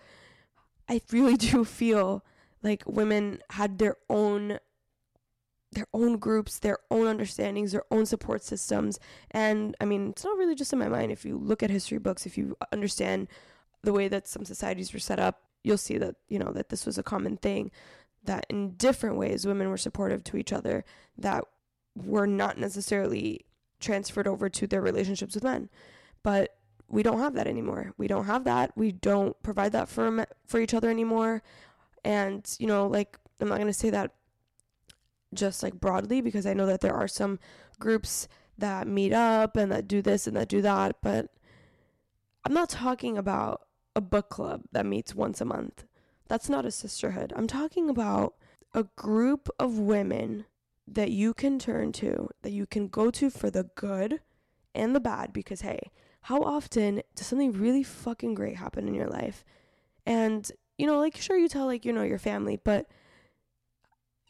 I 0.88 1.00
really 1.10 1.36
do 1.50 1.64
feel 1.64 2.24
like 2.62 2.82
women 2.86 3.40
had 3.50 3.78
their 3.78 3.96
own 4.08 4.58
their 5.72 5.86
own 5.94 6.18
groups, 6.18 6.58
their 6.58 6.78
own 6.90 7.06
understandings, 7.06 7.72
their 7.72 7.84
own 7.90 8.06
support 8.06 8.44
systems. 8.44 9.00
And 9.30 9.74
I 9.80 9.86
mean, 9.86 10.10
it's 10.10 10.24
not 10.24 10.36
really 10.36 10.54
just 10.54 10.72
in 10.72 10.78
my 10.78 10.88
mind. 10.88 11.10
If 11.10 11.24
you 11.24 11.36
look 11.36 11.62
at 11.62 11.70
history 11.70 11.98
books, 11.98 12.26
if 12.26 12.36
you 12.36 12.56
understand 12.70 13.28
the 13.82 13.92
way 13.92 14.08
that 14.08 14.28
some 14.28 14.44
societies 14.44 14.92
were 14.92 14.98
set 14.98 15.18
up, 15.18 15.42
you'll 15.64 15.78
see 15.78 15.98
that, 15.98 16.16
you 16.28 16.38
know, 16.38 16.52
that 16.52 16.68
this 16.68 16.84
was 16.84 16.98
a 16.98 17.02
common 17.02 17.36
thing, 17.38 17.70
that 18.24 18.46
in 18.48 18.72
different 18.72 19.16
ways 19.16 19.46
women 19.46 19.70
were 19.70 19.78
supportive 19.78 20.22
to 20.24 20.36
each 20.36 20.52
other, 20.52 20.84
that 21.16 21.44
were 21.96 22.26
not 22.26 22.58
necessarily 22.58 23.46
transferred 23.80 24.28
over 24.28 24.48
to 24.48 24.66
their 24.66 24.82
relationships 24.82 25.34
with 25.34 25.44
men. 25.44 25.70
But 26.22 26.54
we 26.88 27.02
don't 27.02 27.20
have 27.20 27.34
that 27.34 27.46
anymore. 27.46 27.94
We 27.96 28.06
don't 28.06 28.26
have 28.26 28.44
that. 28.44 28.72
We 28.76 28.92
don't 28.92 29.40
provide 29.42 29.72
that 29.72 29.88
for 29.88 30.26
for 30.46 30.60
each 30.60 30.74
other 30.74 30.90
anymore. 30.90 31.42
And, 32.04 32.46
you 32.58 32.66
know, 32.66 32.86
like 32.86 33.18
I'm 33.40 33.48
not 33.48 33.56
going 33.56 33.66
to 33.66 33.72
say 33.72 33.90
that 33.90 34.12
just 35.34 35.62
like 35.62 35.74
broadly 35.74 36.20
because 36.20 36.46
I 36.46 36.54
know 36.54 36.66
that 36.66 36.80
there 36.80 36.94
are 36.94 37.08
some 37.08 37.38
groups 37.78 38.28
that 38.58 38.86
meet 38.86 39.12
up 39.12 39.56
and 39.56 39.72
that 39.72 39.88
do 39.88 40.02
this 40.02 40.26
and 40.26 40.36
that 40.36 40.48
do 40.48 40.62
that, 40.62 40.96
but 41.02 41.30
I'm 42.44 42.54
not 42.54 42.68
talking 42.68 43.16
about 43.16 43.62
a 43.94 44.00
book 44.00 44.28
club 44.28 44.62
that 44.72 44.86
meets 44.86 45.14
once 45.14 45.40
a 45.40 45.44
month. 45.44 45.84
That's 46.28 46.48
not 46.48 46.64
a 46.64 46.70
sisterhood. 46.70 47.32
I'm 47.36 47.46
talking 47.46 47.88
about 47.88 48.34
a 48.74 48.84
group 48.96 49.48
of 49.58 49.78
women 49.78 50.46
that 50.86 51.10
you 51.10 51.34
can 51.34 51.58
turn 51.58 51.92
to, 51.92 52.28
that 52.42 52.52
you 52.52 52.66
can 52.66 52.88
go 52.88 53.10
to 53.10 53.30
for 53.30 53.50
the 53.50 53.70
good 53.74 54.20
and 54.74 54.94
the 54.94 55.00
bad 55.00 55.32
because 55.32 55.60
hey, 55.60 55.90
how 56.22 56.40
often 56.42 57.02
does 57.14 57.26
something 57.26 57.52
really 57.52 57.82
fucking 57.82 58.34
great 58.34 58.56
happen 58.56 58.88
in 58.88 58.94
your 58.94 59.08
life? 59.08 59.44
And 60.06 60.50
you 60.78 60.86
know, 60.86 60.98
like 60.98 61.16
sure 61.16 61.36
you 61.36 61.48
tell 61.48 61.66
like 61.66 61.84
you 61.84 61.92
know 61.92 62.02
your 62.02 62.18
family, 62.18 62.58
but 62.62 62.86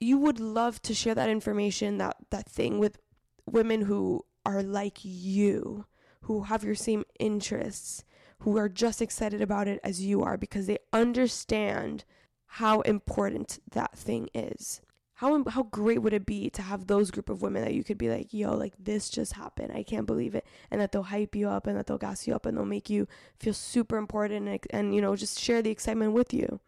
you 0.03 0.19
would 0.19 0.41
love 0.41 0.83
to 0.83 0.95
share 0.95 1.15
that 1.15 1.31
information, 1.31 1.99
that 1.99 2.17
that 2.31 2.49
thing 2.49 2.79
with 2.79 2.99
women 3.47 3.83
who 3.83 4.25
are 4.45 4.63
like 4.63 4.99
you, 5.03 5.87
who 6.23 6.45
have 6.45 6.65
your 6.65 6.75
same 6.75 7.05
interests, 7.19 8.05
who 8.41 8.57
are 8.57 8.69
just 8.69 9.01
excited 9.01 9.41
about 9.41 9.69
it 9.69 9.81
as 9.85 10.05
you 10.05 10.23
are 10.23 10.37
because 10.37 10.67
they 10.67 10.79
understand 10.93 12.05
how 12.47 12.81
important 12.83 13.59
that 13.71 13.97
thing 13.97 14.29
is. 14.35 14.81
How 15.15 15.45
how 15.45 15.63
great 15.65 16.03
would 16.03 16.13
it 16.13 16.27
be 16.27 16.51
to 16.51 16.63
have 16.63 16.87
those 16.87 17.13
group 17.13 17.29
of 17.29 17.43
women 17.43 17.63
that 17.63 17.75
you 17.75 17.85
could 17.85 17.99
be 17.99 18.11
like, 18.11 18.35
"Yo, 18.35 18.55
like 18.57 18.75
this 18.79 19.09
just 19.09 19.35
happened. 19.35 19.73
I 19.73 19.85
can't 19.85 20.07
believe 20.07 20.35
it." 20.35 20.45
And 20.71 20.81
that 20.81 20.91
they'll 20.91 21.05
hype 21.05 21.37
you 21.37 21.49
up 21.49 21.67
and 21.69 21.77
that 21.79 21.87
they'll 21.87 21.99
gas 21.99 22.27
you 22.27 22.35
up 22.35 22.45
and 22.45 22.57
they'll 22.57 22.65
make 22.65 22.91
you 22.91 23.07
feel 23.39 23.55
super 23.55 23.97
important 23.99 24.49
and, 24.49 24.61
and 24.71 24.95
you 24.95 25.01
know, 25.01 25.15
just 25.15 25.39
share 25.39 25.63
the 25.63 25.71
excitement 25.71 26.13
with 26.13 26.35
you 26.35 26.61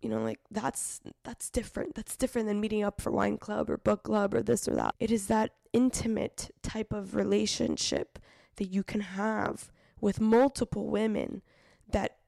you 0.00 0.08
know 0.08 0.22
like 0.22 0.40
that's 0.50 1.00
that's 1.24 1.50
different 1.50 1.94
that's 1.94 2.16
different 2.16 2.46
than 2.46 2.60
meeting 2.60 2.84
up 2.84 3.00
for 3.00 3.10
wine 3.10 3.36
club 3.36 3.68
or 3.68 3.76
book 3.76 4.04
club 4.04 4.34
or 4.34 4.42
this 4.42 4.68
or 4.68 4.74
that 4.74 4.94
it 5.00 5.10
is 5.10 5.26
that 5.26 5.52
intimate 5.72 6.50
type 6.62 6.92
of 6.92 7.14
relationship 7.14 8.18
that 8.56 8.68
you 8.68 8.82
can 8.82 9.00
have 9.00 9.70
with 10.00 10.20
multiple 10.20 10.86
women 10.86 11.42
that 11.88 12.18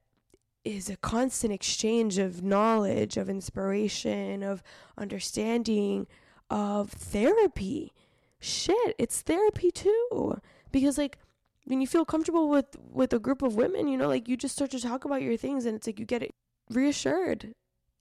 is 0.64 0.90
a 0.90 0.96
constant 0.96 1.52
exchange 1.52 2.18
of 2.18 2.42
knowledge, 2.42 3.16
of 3.16 3.30
inspiration, 3.30 4.42
of 4.42 4.62
understanding, 4.98 6.06
of 6.50 6.90
therapy. 6.90 7.92
Shit, 8.38 8.94
it's 8.98 9.22
therapy 9.22 9.70
too. 9.70 10.38
Because 10.70 10.98
like 10.98 11.18
when 11.64 11.80
you 11.80 11.86
feel 11.86 12.04
comfortable 12.04 12.48
with 12.48 12.76
with 12.78 13.12
a 13.12 13.18
group 13.18 13.42
of 13.42 13.56
women, 13.56 13.88
you 13.88 13.96
know, 13.96 14.08
like 14.08 14.28
you 14.28 14.36
just 14.36 14.54
start 14.54 14.70
to 14.72 14.80
talk 14.80 15.04
about 15.04 15.22
your 15.22 15.36
things 15.36 15.64
and 15.64 15.76
it's 15.76 15.86
like 15.86 15.98
you 15.98 16.06
get 16.06 16.22
it 16.22 16.34
reassured 16.70 17.54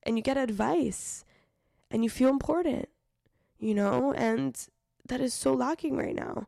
and 0.09 0.17
you 0.17 0.23
get 0.23 0.37
advice 0.37 1.23
and 1.91 2.03
you 2.03 2.09
feel 2.09 2.29
important, 2.29 2.89
you 3.59 3.75
know, 3.75 4.11
and 4.13 4.67
that 5.07 5.21
is 5.21 5.35
so 5.35 5.53
lacking 5.53 5.95
right 5.95 6.15
now 6.15 6.47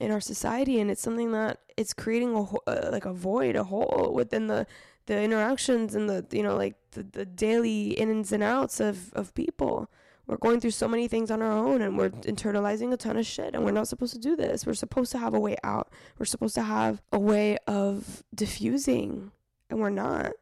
in 0.00 0.10
our 0.10 0.20
society 0.20 0.80
and 0.80 0.90
it's 0.90 1.02
something 1.02 1.32
that 1.32 1.58
it's 1.76 1.92
creating 1.92 2.34
a 2.34 2.42
uh, 2.66 2.88
like 2.90 3.04
a 3.04 3.12
void 3.12 3.56
a 3.56 3.64
hole 3.64 4.10
within 4.14 4.46
the 4.46 4.66
the 5.04 5.20
interactions 5.20 5.94
and 5.94 6.08
the 6.08 6.26
you 6.32 6.42
know 6.42 6.56
like 6.56 6.74
the, 6.92 7.02
the 7.02 7.26
daily 7.26 7.88
ins 7.90 8.32
and 8.32 8.42
outs 8.42 8.80
of 8.80 9.12
of 9.12 9.34
people. 9.34 9.90
We're 10.26 10.38
going 10.38 10.60
through 10.60 10.70
so 10.70 10.88
many 10.88 11.08
things 11.08 11.30
on 11.30 11.42
our 11.42 11.52
own 11.52 11.82
and 11.82 11.98
we're 11.98 12.10
internalizing 12.10 12.90
a 12.92 12.96
ton 12.96 13.18
of 13.18 13.26
shit 13.26 13.54
and 13.54 13.64
we're 13.64 13.72
not 13.72 13.88
supposed 13.88 14.14
to 14.14 14.20
do 14.20 14.34
this. 14.34 14.64
We're 14.64 14.72
supposed 14.72 15.12
to 15.12 15.18
have 15.18 15.34
a 15.34 15.40
way 15.40 15.56
out. 15.62 15.92
We're 16.18 16.26
supposed 16.26 16.54
to 16.54 16.62
have 16.62 17.02
a 17.12 17.18
way 17.18 17.58
of 17.66 18.22
diffusing 18.34 19.32
and 19.68 19.78
we're 19.80 19.90
not. 19.90 20.32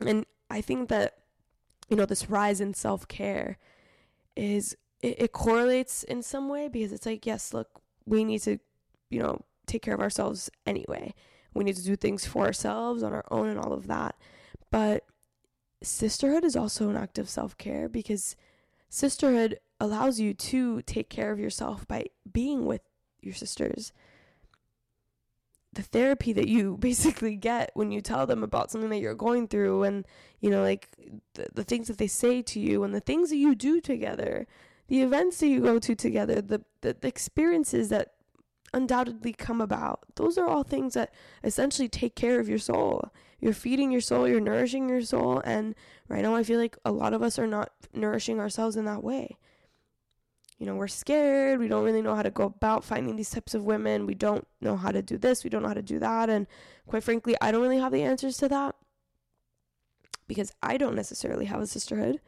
And 0.00 0.24
i 0.50 0.60
think 0.60 0.88
that 0.88 1.18
you 1.88 1.96
know 1.96 2.06
this 2.06 2.30
rise 2.30 2.60
in 2.60 2.74
self-care 2.74 3.58
is 4.36 4.76
it, 5.00 5.22
it 5.22 5.32
correlates 5.32 6.02
in 6.02 6.22
some 6.22 6.48
way 6.48 6.68
because 6.68 6.92
it's 6.92 7.06
like 7.06 7.26
yes 7.26 7.52
look 7.52 7.80
we 8.06 8.24
need 8.24 8.40
to 8.40 8.58
you 9.14 9.20
know, 9.20 9.40
take 9.66 9.82
care 9.82 9.94
of 9.94 10.00
ourselves 10.00 10.50
anyway. 10.66 11.14
We 11.54 11.64
need 11.64 11.76
to 11.76 11.84
do 11.84 11.94
things 11.94 12.26
for 12.26 12.44
ourselves 12.46 13.02
on 13.02 13.12
our 13.12 13.24
own 13.30 13.48
and 13.48 13.58
all 13.58 13.72
of 13.72 13.86
that. 13.86 14.16
But 14.70 15.04
sisterhood 15.82 16.44
is 16.44 16.56
also 16.56 16.88
an 16.88 16.96
act 16.96 17.18
of 17.18 17.28
self 17.28 17.56
care 17.56 17.88
because 17.88 18.34
sisterhood 18.88 19.60
allows 19.78 20.18
you 20.18 20.34
to 20.34 20.82
take 20.82 21.08
care 21.08 21.30
of 21.30 21.38
yourself 21.38 21.86
by 21.86 22.06
being 22.30 22.66
with 22.66 22.82
your 23.20 23.34
sisters. 23.34 23.92
The 25.74 25.82
therapy 25.82 26.32
that 26.32 26.48
you 26.48 26.76
basically 26.80 27.36
get 27.36 27.70
when 27.74 27.90
you 27.90 28.00
tell 28.00 28.26
them 28.26 28.42
about 28.42 28.70
something 28.70 28.90
that 28.90 29.00
you're 29.00 29.14
going 29.14 29.48
through, 29.48 29.82
and 29.84 30.06
you 30.40 30.50
know, 30.50 30.62
like 30.62 30.88
the, 31.34 31.46
the 31.54 31.64
things 31.64 31.88
that 31.88 31.98
they 31.98 32.06
say 32.06 32.42
to 32.42 32.60
you, 32.60 32.84
and 32.84 32.94
the 32.94 33.00
things 33.00 33.30
that 33.30 33.36
you 33.36 33.54
do 33.54 33.80
together, 33.80 34.46
the 34.88 35.02
events 35.02 35.38
that 35.38 35.48
you 35.48 35.60
go 35.60 35.78
to 35.78 35.94
together, 35.94 36.40
the, 36.40 36.62
the, 36.82 36.96
the 37.00 37.08
experiences 37.08 37.88
that 37.88 38.12
undoubtedly 38.74 39.32
come 39.32 39.60
about. 39.60 40.00
Those 40.16 40.36
are 40.36 40.48
all 40.48 40.64
things 40.64 40.94
that 40.94 41.14
essentially 41.42 41.88
take 41.88 42.16
care 42.16 42.40
of 42.40 42.48
your 42.48 42.58
soul. 42.58 43.10
You're 43.40 43.52
feeding 43.52 43.92
your 43.92 44.00
soul, 44.00 44.28
you're 44.28 44.40
nourishing 44.40 44.88
your 44.88 45.02
soul, 45.02 45.40
and 45.44 45.74
right 46.08 46.22
now 46.22 46.34
I 46.34 46.42
feel 46.42 46.58
like 46.58 46.76
a 46.84 46.92
lot 46.92 47.12
of 47.12 47.22
us 47.22 47.38
are 47.38 47.46
not 47.46 47.72
nourishing 47.92 48.40
ourselves 48.40 48.76
in 48.76 48.84
that 48.86 49.04
way. 49.04 49.38
You 50.58 50.66
know, 50.66 50.76
we're 50.76 50.88
scared, 50.88 51.58
we 51.58 51.68
don't 51.68 51.84
really 51.84 52.02
know 52.02 52.14
how 52.14 52.22
to 52.22 52.30
go 52.30 52.44
about 52.44 52.84
finding 52.84 53.16
these 53.16 53.30
types 53.30 53.54
of 53.54 53.64
women, 53.64 54.06
we 54.06 54.14
don't 54.14 54.46
know 54.60 54.76
how 54.76 54.92
to 54.92 55.02
do 55.02 55.18
this, 55.18 55.42
we 55.42 55.50
don't 55.50 55.62
know 55.62 55.68
how 55.68 55.74
to 55.74 55.82
do 55.82 55.98
that, 55.98 56.30
and 56.30 56.46
quite 56.86 57.02
frankly, 57.02 57.36
I 57.40 57.50
don't 57.50 57.62
really 57.62 57.80
have 57.80 57.92
the 57.92 58.02
answers 58.02 58.36
to 58.38 58.48
that 58.48 58.76
because 60.28 60.52
I 60.62 60.76
don't 60.76 60.94
necessarily 60.94 61.46
have 61.46 61.60
a 61.60 61.66
sisterhood. 61.66 62.20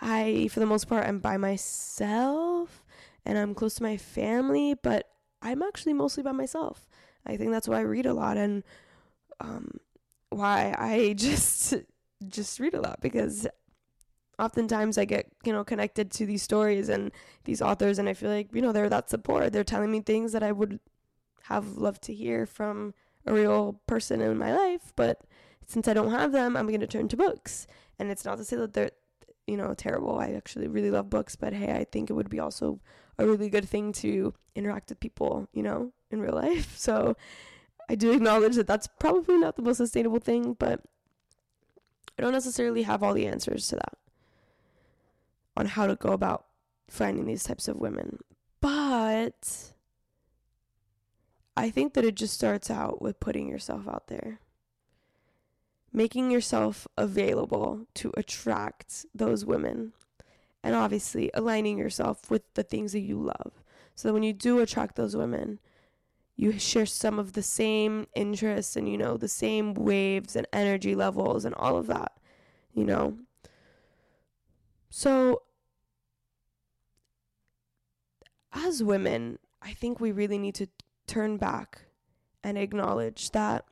I, 0.00 0.48
for 0.52 0.60
the 0.60 0.66
most 0.66 0.88
part, 0.88 1.06
am 1.06 1.20
by 1.20 1.36
myself 1.36 2.84
and 3.24 3.36
I'm 3.36 3.54
close 3.54 3.74
to 3.76 3.82
my 3.82 3.96
family, 3.96 4.74
but 4.74 5.08
I'm 5.42 5.62
actually 5.62 5.94
mostly 5.94 6.22
by 6.22 6.32
myself. 6.32 6.88
I 7.26 7.36
think 7.36 7.50
that's 7.50 7.68
why 7.68 7.78
I 7.78 7.82
read 7.82 8.06
a 8.06 8.14
lot 8.14 8.36
and 8.36 8.62
um, 9.40 9.80
why 10.30 10.74
I 10.78 11.12
just 11.16 11.74
just 12.26 12.58
read 12.58 12.74
a 12.74 12.80
lot 12.80 13.00
because 13.02 13.46
oftentimes 14.38 14.98
I 14.98 15.04
get 15.04 15.26
you 15.44 15.52
know 15.52 15.64
connected 15.64 16.10
to 16.12 16.26
these 16.26 16.42
stories 16.42 16.88
and 16.88 17.10
these 17.44 17.62
authors 17.62 17.98
and 17.98 18.08
I 18.08 18.14
feel 18.14 18.30
like 18.30 18.48
you 18.52 18.62
know 18.62 18.72
they're 18.72 18.88
that 18.88 19.10
support. 19.10 19.52
They're 19.52 19.64
telling 19.64 19.90
me 19.90 20.00
things 20.00 20.32
that 20.32 20.42
I 20.42 20.52
would 20.52 20.80
have 21.44 21.76
loved 21.76 22.02
to 22.02 22.14
hear 22.14 22.46
from 22.46 22.94
a 23.24 23.32
real 23.32 23.80
person 23.86 24.20
in 24.20 24.36
my 24.38 24.54
life, 24.54 24.92
but 24.96 25.22
since 25.66 25.88
I 25.88 25.94
don't 25.94 26.10
have 26.10 26.32
them, 26.32 26.56
I'm 26.56 26.68
going 26.68 26.80
to 26.80 26.86
turn 26.86 27.08
to 27.08 27.16
books. 27.16 27.66
And 27.98 28.10
it's 28.10 28.24
not 28.24 28.38
to 28.38 28.44
say 28.44 28.56
that 28.56 28.72
they're 28.72 28.90
you 29.46 29.56
know 29.56 29.74
terrible. 29.74 30.18
I 30.18 30.32
actually 30.32 30.68
really 30.68 30.90
love 30.90 31.10
books, 31.10 31.36
but 31.36 31.52
hey, 31.52 31.72
I 31.72 31.84
think 31.84 32.10
it 32.10 32.14
would 32.14 32.30
be 32.30 32.40
also 32.40 32.80
a 33.18 33.26
really 33.26 33.48
good 33.48 33.68
thing 33.68 33.92
to 33.92 34.34
interact 34.54 34.90
with 34.90 35.00
people, 35.00 35.48
you 35.52 35.62
know, 35.62 35.92
in 36.10 36.20
real 36.20 36.34
life. 36.34 36.76
So 36.86 37.16
I 37.88 37.94
do 37.94 38.12
acknowledge 38.12 38.56
that 38.56 38.66
that's 38.66 38.88
probably 38.98 39.38
not 39.38 39.54
the 39.54 39.62
most 39.62 39.76
sustainable 39.76 40.18
thing, 40.18 40.54
but 40.58 40.80
I 42.18 42.22
don't 42.22 42.32
necessarily 42.32 42.82
have 42.82 43.02
all 43.02 43.14
the 43.14 43.26
answers 43.26 43.68
to 43.68 43.76
that 43.76 43.94
on 45.56 45.66
how 45.66 45.86
to 45.86 45.96
go 45.96 46.10
about 46.10 46.46
finding 46.88 47.26
these 47.26 47.44
types 47.44 47.68
of 47.68 47.76
women. 47.76 48.18
But 48.60 49.72
I 51.56 51.70
think 51.70 51.94
that 51.94 52.04
it 52.04 52.14
just 52.14 52.34
starts 52.34 52.70
out 52.70 53.00
with 53.00 53.20
putting 53.20 53.48
yourself 53.48 53.88
out 53.88 54.08
there. 54.08 54.40
Making 55.92 56.30
yourself 56.30 56.86
available 56.98 57.86
to 57.94 58.12
attract 58.16 59.06
those 59.14 59.44
women 59.44 59.92
and 60.62 60.74
obviously 60.74 61.30
aligning 61.32 61.78
yourself 61.78 62.30
with 62.30 62.42
the 62.54 62.62
things 62.62 62.92
that 62.92 63.00
you 63.00 63.18
love. 63.18 63.62
So 63.94 64.08
that 64.08 64.14
when 64.14 64.22
you 64.22 64.34
do 64.34 64.58
attract 64.58 64.96
those 64.96 65.16
women, 65.16 65.58
you 66.36 66.58
share 66.58 66.84
some 66.84 67.18
of 67.18 67.32
the 67.32 67.42
same 67.42 68.06
interests 68.14 68.76
and 68.76 68.86
you 68.88 68.98
know 68.98 69.16
the 69.16 69.28
same 69.28 69.72
waves 69.72 70.36
and 70.36 70.46
energy 70.52 70.94
levels 70.94 71.46
and 71.46 71.54
all 71.54 71.78
of 71.78 71.86
that, 71.86 72.12
you 72.74 72.84
know. 72.84 73.16
So 74.90 75.42
as 78.56 78.82
women, 78.82 79.38
I 79.62 79.72
think 79.72 80.00
we 80.00 80.12
really 80.12 80.38
need 80.38 80.54
to 80.56 80.68
turn 81.06 81.36
back 81.36 81.82
and 82.42 82.56
acknowledge 82.56 83.30
that 83.32 83.64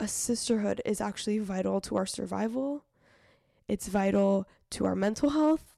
a 0.00 0.08
sisterhood 0.08 0.80
is 0.84 1.00
actually 1.00 1.38
vital 1.38 1.80
to 1.82 1.96
our 1.96 2.06
survival. 2.06 2.84
It's 3.66 3.88
vital 3.88 4.46
to 4.70 4.84
our 4.84 4.94
mental 4.94 5.30
health. 5.30 5.76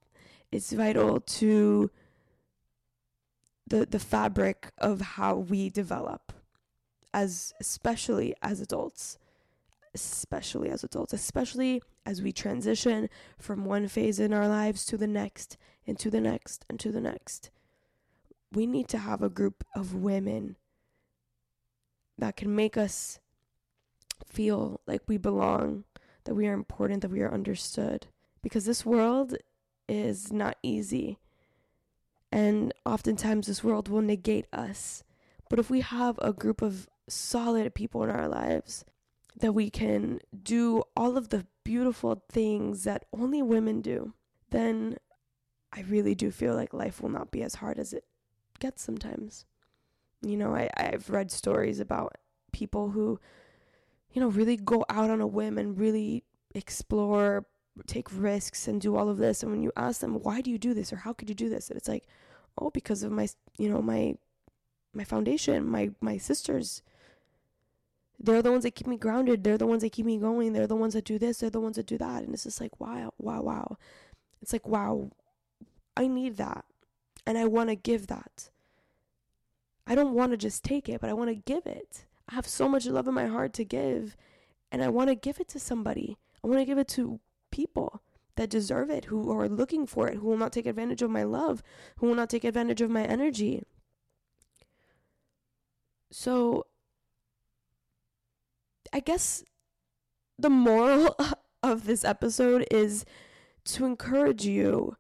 It's 0.52 0.73
vital 0.73 1.21
to 1.21 1.90
the 3.67 3.87
the 3.87 3.99
fabric 3.99 4.73
of 4.79 5.00
how 5.00 5.37
we 5.37 5.71
develop 5.71 6.33
as 7.14 7.52
especially 7.61 8.35
as 8.43 8.61
adults 8.61 9.17
especially 9.95 10.71
as 10.71 10.85
adults 10.85 11.12
especially 11.12 11.83
as 12.05 12.21
we 12.21 12.33
transition 12.33 13.09
from 13.38 13.64
one 13.64 13.88
phase 13.88 14.21
in 14.21 14.33
our 14.33 14.49
lives 14.49 14.85
to 14.85 14.97
the 14.97 15.07
next 15.07 15.57
and 15.87 15.99
to 15.99 16.10
the 16.10 16.20
next 16.20 16.64
and 16.68 16.78
to 16.80 16.90
the 16.92 17.00
next 17.00 17.50
we 18.52 18.66
need 18.66 18.88
to 18.88 18.99
have 18.99 19.22
a 19.22 19.28
group 19.28 19.64
of 19.75 19.94
women 19.94 20.56
that 22.18 22.37
can 22.37 22.54
make 22.54 22.76
us 22.76 23.18
feel 24.26 24.80
like 24.87 25.02
we 25.06 25.16
belong 25.16 25.84
that 26.25 26.34
we 26.34 26.46
are 26.46 26.52
important 26.52 27.02
that 27.02 27.10
we 27.10 27.22
are 27.22 27.32
understood 27.32 28.06
because 28.42 28.64
this 28.64 28.84
world 28.84 29.37
is 29.88 30.32
not 30.32 30.56
easy. 30.62 31.18
And 32.32 32.72
oftentimes, 32.87 33.46
this 33.46 33.64
world 33.64 33.88
will 33.88 34.02
negate 34.02 34.46
us. 34.52 35.02
But 35.49 35.58
if 35.58 35.68
we 35.68 35.80
have 35.80 36.18
a 36.22 36.32
group 36.32 36.62
of 36.62 36.88
solid 37.08 37.75
people 37.75 38.04
in 38.04 38.10
our 38.10 38.28
lives 38.28 38.84
that 39.40 39.52
we 39.52 39.68
can 39.68 40.20
do 40.42 40.84
all 40.96 41.16
of 41.16 41.30
the 41.30 41.46
beautiful 41.64 42.22
things 42.30 42.84
that 42.84 43.04
only 43.12 43.42
women 43.42 43.80
do, 43.80 44.14
then 44.50 44.96
I 45.73 45.83
really 45.83 46.15
do 46.15 46.31
feel 46.31 46.55
like 46.55 46.75
life 46.75 47.00
will 47.00 47.11
not 47.11 47.31
be 47.31 47.43
as 47.43 47.57
hard 47.57 47.79
as 47.79 47.93
it 47.93 48.05
gets 48.59 48.83
sometimes. 48.83 49.45
You 50.23 50.37
know, 50.37 50.55
I, 50.55 50.69
I've 50.77 51.09
read 51.11 51.31
stories 51.31 51.81
about 51.81 52.17
people 52.53 52.91
who, 52.91 53.21
you 54.12 54.21
know, 54.21 54.29
really 54.29 54.57
go 54.57 54.85
out 54.89 55.11
on 55.11 55.21
a 55.21 55.27
whim 55.27 55.59
and 55.59 55.79
really 55.79 56.25
explore 56.55 57.47
take 57.87 58.09
risks 58.12 58.69
and 58.69 58.81
do 58.81 58.97
all 58.97 59.09
of 59.09 59.19
this. 59.19 59.43
And 59.43 59.53
when 59.53 59.62
you 59.62 59.73
ask 59.77 60.00
them 60.00 60.15
why 60.15 60.41
do 60.41 60.50
you 60.50 60.59
do 60.59 60.75
this? 60.75 60.93
Or 60.93 60.97
how 60.97 61.12
could 61.12 61.29
you 61.29 61.35
do 61.35 61.49
this? 61.49 61.71
And 61.71 61.77
it's 61.77 61.89
like 61.89 62.07
oh 62.59 62.71
because 62.71 63.03
of 63.03 63.12
my 63.12 63.29
you 63.59 63.69
know 63.69 63.81
my 63.81 64.17
my 64.93 65.05
foundation 65.05 65.67
my 65.67 65.91
my 66.00 66.19
sisters. 66.19 66.83
They're 68.23 68.43
the 68.43 68.50
ones 68.50 68.65
that 68.65 68.75
keep 68.75 68.87
me 68.87 68.99
grounded. 68.99 69.45
They're 69.45 69.57
the 69.57 69.67
ones 69.67 69.83
that 69.83 69.93
keep 69.93 70.05
me 70.05 70.19
going. 70.19 70.53
They're 70.53 70.67
the 70.67 70.77
ones 70.77 70.93
that 70.93 71.07
do 71.07 71.19
this. 71.19 71.39
They're 71.39 71.49
the 71.49 71.61
ones 71.61 71.77
that 71.77 71.87
do 71.87 71.97
that. 71.97 72.23
And 72.23 72.35
it's 72.35 72.45
just 72.45 72.61
like 72.61 72.79
wow 72.81 73.12
wow 73.19 73.43
wow. 73.43 73.79
It's 74.43 74.53
like 74.53 74.67
wow 74.67 75.11
i 75.97 76.06
need 76.06 76.37
that 76.37 76.64
and 77.26 77.37
i 77.38 77.44
want 77.47 77.68
to 77.68 77.76
give 77.76 78.06
that. 78.06 78.50
I 79.87 79.94
don't 79.94 80.14
want 80.14 80.30
to 80.32 80.37
just 80.37 80.62
take 80.62 80.88
it 80.88 81.00
but 81.00 81.11
i 81.11 81.12
want 81.12 81.30
to 81.30 81.35
give 81.35 81.66
it. 81.66 82.06
I 82.28 82.35
have 82.35 82.47
so 82.47 82.68
much 82.68 82.87
love 82.87 83.09
in 83.09 83.14
my 83.14 83.26
heart 83.26 83.52
to 83.54 83.64
give 83.64 84.16
and 84.70 84.82
i 84.82 84.88
want 84.88 85.09
to 85.09 85.14
give 85.14 85.40
it 85.40 85.49
to 85.49 85.59
somebody. 85.59 86.16
I 86.42 86.47
want 86.47 86.61
to 86.61 86.64
give 86.64 86.78
it 86.78 86.88
to 86.88 87.20
people 87.50 88.02
that 88.37 88.49
deserve 88.49 88.88
it, 88.88 89.06
who 89.06 89.30
are 89.32 89.49
looking 89.49 89.87
for 89.87 90.09
it, 90.09 90.14
who 90.16 90.28
will 90.28 90.37
not 90.38 90.52
take 90.52 90.64
advantage 90.64 91.02
of 91.02 91.11
my 91.11 91.25
love, 91.25 91.62
who 91.97 92.06
will 92.06 92.14
not 92.14 92.30
take 92.30 92.44
advantage 92.44 92.80
of 92.80 92.90
my 92.90 93.04
energy. 93.04 93.62
So 96.11 96.66
I 98.92 99.00
guess 99.00 99.44
the 100.38 100.50
moral 100.50 101.16
of 101.62 101.85
this 101.85 102.04
episode 102.04 102.66
is 102.70 103.04
to 103.64 103.85
encourage 103.85 104.47
you 104.47 104.97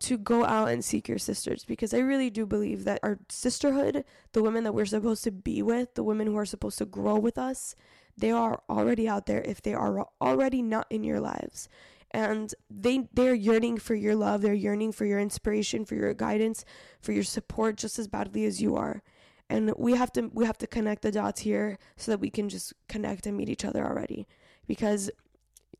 to 0.00 0.18
go 0.18 0.44
out 0.44 0.68
and 0.68 0.84
seek 0.84 1.08
your 1.08 1.18
sisters 1.18 1.64
because 1.64 1.92
I 1.92 1.98
really 1.98 2.30
do 2.30 2.46
believe 2.46 2.84
that 2.84 3.00
our 3.02 3.18
sisterhood, 3.28 4.04
the 4.32 4.42
women 4.42 4.64
that 4.64 4.72
we're 4.74 4.86
supposed 4.86 5.24
to 5.24 5.30
be 5.30 5.62
with, 5.62 5.94
the 5.94 6.02
women 6.02 6.26
who 6.26 6.36
are 6.36 6.46
supposed 6.46 6.78
to 6.78 6.86
grow 6.86 7.18
with 7.18 7.38
us, 7.38 7.74
they 8.16 8.30
are 8.30 8.62
already 8.68 9.08
out 9.08 9.26
there 9.26 9.42
if 9.42 9.62
they 9.62 9.74
are 9.74 10.06
already 10.20 10.62
not 10.62 10.86
in 10.90 11.04
your 11.04 11.20
lives. 11.20 11.68
And 12.10 12.54
they 12.70 13.08
they're 13.12 13.34
yearning 13.34 13.78
for 13.78 13.94
your 13.94 14.14
love, 14.14 14.40
they're 14.40 14.54
yearning 14.54 14.92
for 14.92 15.04
your 15.04 15.20
inspiration, 15.20 15.84
for 15.84 15.94
your 15.94 16.14
guidance, 16.14 16.64
for 17.00 17.12
your 17.12 17.22
support 17.22 17.76
just 17.76 17.98
as 17.98 18.08
badly 18.08 18.44
as 18.44 18.62
you 18.62 18.76
are. 18.76 19.02
And 19.50 19.72
we 19.76 19.94
have 19.94 20.12
to 20.12 20.30
we 20.32 20.46
have 20.46 20.58
to 20.58 20.66
connect 20.66 21.02
the 21.02 21.12
dots 21.12 21.42
here 21.42 21.78
so 21.96 22.10
that 22.10 22.20
we 22.20 22.30
can 22.30 22.48
just 22.48 22.72
connect 22.88 23.26
and 23.26 23.36
meet 23.36 23.48
each 23.50 23.64
other 23.64 23.86
already. 23.86 24.26
Because 24.66 25.10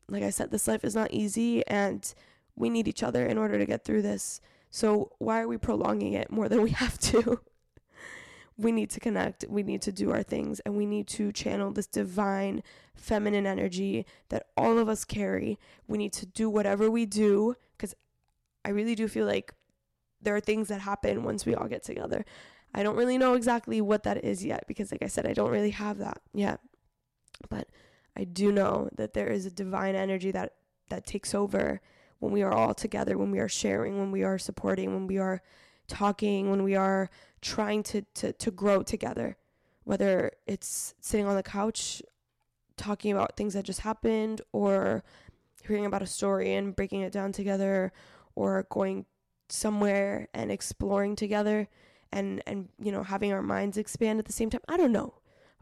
like 0.07 0.23
I 0.23 0.29
said, 0.29 0.51
this 0.51 0.67
life 0.67 0.83
is 0.83 0.95
not 0.95 1.11
easy 1.11 1.65
and 1.67 2.13
we 2.59 2.69
need 2.69 2.87
each 2.87 3.01
other 3.01 3.25
in 3.25 3.39
order 3.39 3.57
to 3.57 3.65
get 3.65 3.83
through 3.83 4.03
this. 4.03 4.39
So 4.69 5.13
why 5.17 5.41
are 5.41 5.47
we 5.47 5.57
prolonging 5.57 6.13
it 6.13 6.29
more 6.29 6.47
than 6.47 6.61
we 6.61 6.69
have 6.83 6.99
to? 6.99 7.39
we 8.59 8.71
need 8.73 8.89
to 8.89 8.99
connect, 8.99 9.45
we 9.47 9.63
need 9.63 9.81
to 9.81 9.91
do 9.91 10.11
our 10.11 10.21
things, 10.21 10.59
and 10.61 10.75
we 10.75 10.85
need 10.85 11.07
to 11.07 11.31
channel 11.31 11.71
this 11.71 11.87
divine 11.87 12.61
feminine 12.93 13.45
energy 13.45 14.05
that 14.27 14.47
all 14.57 14.77
of 14.77 14.89
us 14.89 15.05
carry. 15.05 15.57
We 15.87 15.97
need 15.97 16.11
to 16.13 16.25
do 16.25 16.49
whatever 16.49 16.91
we 16.91 17.05
do 17.05 17.55
because 17.77 17.95
I 18.65 18.69
really 18.71 18.95
do 18.95 19.07
feel 19.07 19.25
like 19.25 19.53
there 20.21 20.35
are 20.35 20.41
things 20.41 20.67
that 20.67 20.81
happen 20.81 21.23
once 21.23 21.45
we 21.45 21.55
all 21.55 21.67
get 21.69 21.83
together. 21.83 22.25
I 22.75 22.83
don't 22.83 22.97
really 22.97 23.17
know 23.17 23.35
exactly 23.35 23.79
what 23.79 24.03
that 24.03 24.23
is 24.25 24.43
yet 24.43 24.65
because, 24.67 24.91
like 24.91 25.03
I 25.03 25.07
said, 25.07 25.25
I 25.25 25.33
don't 25.33 25.51
really 25.51 25.71
have 25.71 25.97
that 25.99 26.19
yet. 26.33 26.59
But 27.49 27.69
I 28.17 28.25
do 28.25 28.51
know 28.51 28.89
that 28.97 29.13
there 29.13 29.29
is 29.29 29.45
a 29.45 29.51
divine 29.51 29.95
energy 29.95 30.31
that 30.31 30.53
that 30.89 31.05
takes 31.05 31.33
over 31.33 31.79
when 32.19 32.31
we 32.31 32.41
are 32.41 32.53
all 32.53 32.73
together, 32.73 33.17
when 33.17 33.31
we 33.31 33.39
are 33.39 33.49
sharing, 33.49 33.97
when 33.97 34.11
we 34.11 34.23
are 34.23 34.37
supporting, 34.37 34.93
when 34.93 35.07
we 35.07 35.17
are 35.17 35.41
talking, 35.87 36.49
when 36.49 36.63
we 36.63 36.75
are 36.75 37.09
trying 37.41 37.83
to, 37.83 38.01
to, 38.13 38.33
to 38.33 38.51
grow 38.51 38.83
together. 38.83 39.37
Whether 39.83 40.31
it's 40.45 40.93
sitting 40.99 41.25
on 41.25 41.35
the 41.35 41.43
couch 41.43 42.01
talking 42.77 43.11
about 43.11 43.35
things 43.35 43.53
that 43.53 43.65
just 43.65 43.81
happened, 43.81 44.41
or 44.51 45.03
hearing 45.65 45.85
about 45.85 46.01
a 46.01 46.07
story 46.07 46.53
and 46.53 46.75
breaking 46.75 47.01
it 47.01 47.11
down 47.11 47.31
together, 47.31 47.91
or 48.35 48.67
going 48.69 49.05
somewhere 49.49 50.27
and 50.33 50.51
exploring 50.51 51.15
together 51.15 51.67
and 52.11 52.41
and 52.45 52.69
you 52.79 52.91
know 52.91 53.03
having 53.03 53.33
our 53.33 53.41
minds 53.41 53.77
expand 53.77 54.19
at 54.19 54.25
the 54.25 54.33
same 54.33 54.49
time. 54.49 54.61
I 54.67 54.77
don't 54.77 54.91
know. 54.91 55.15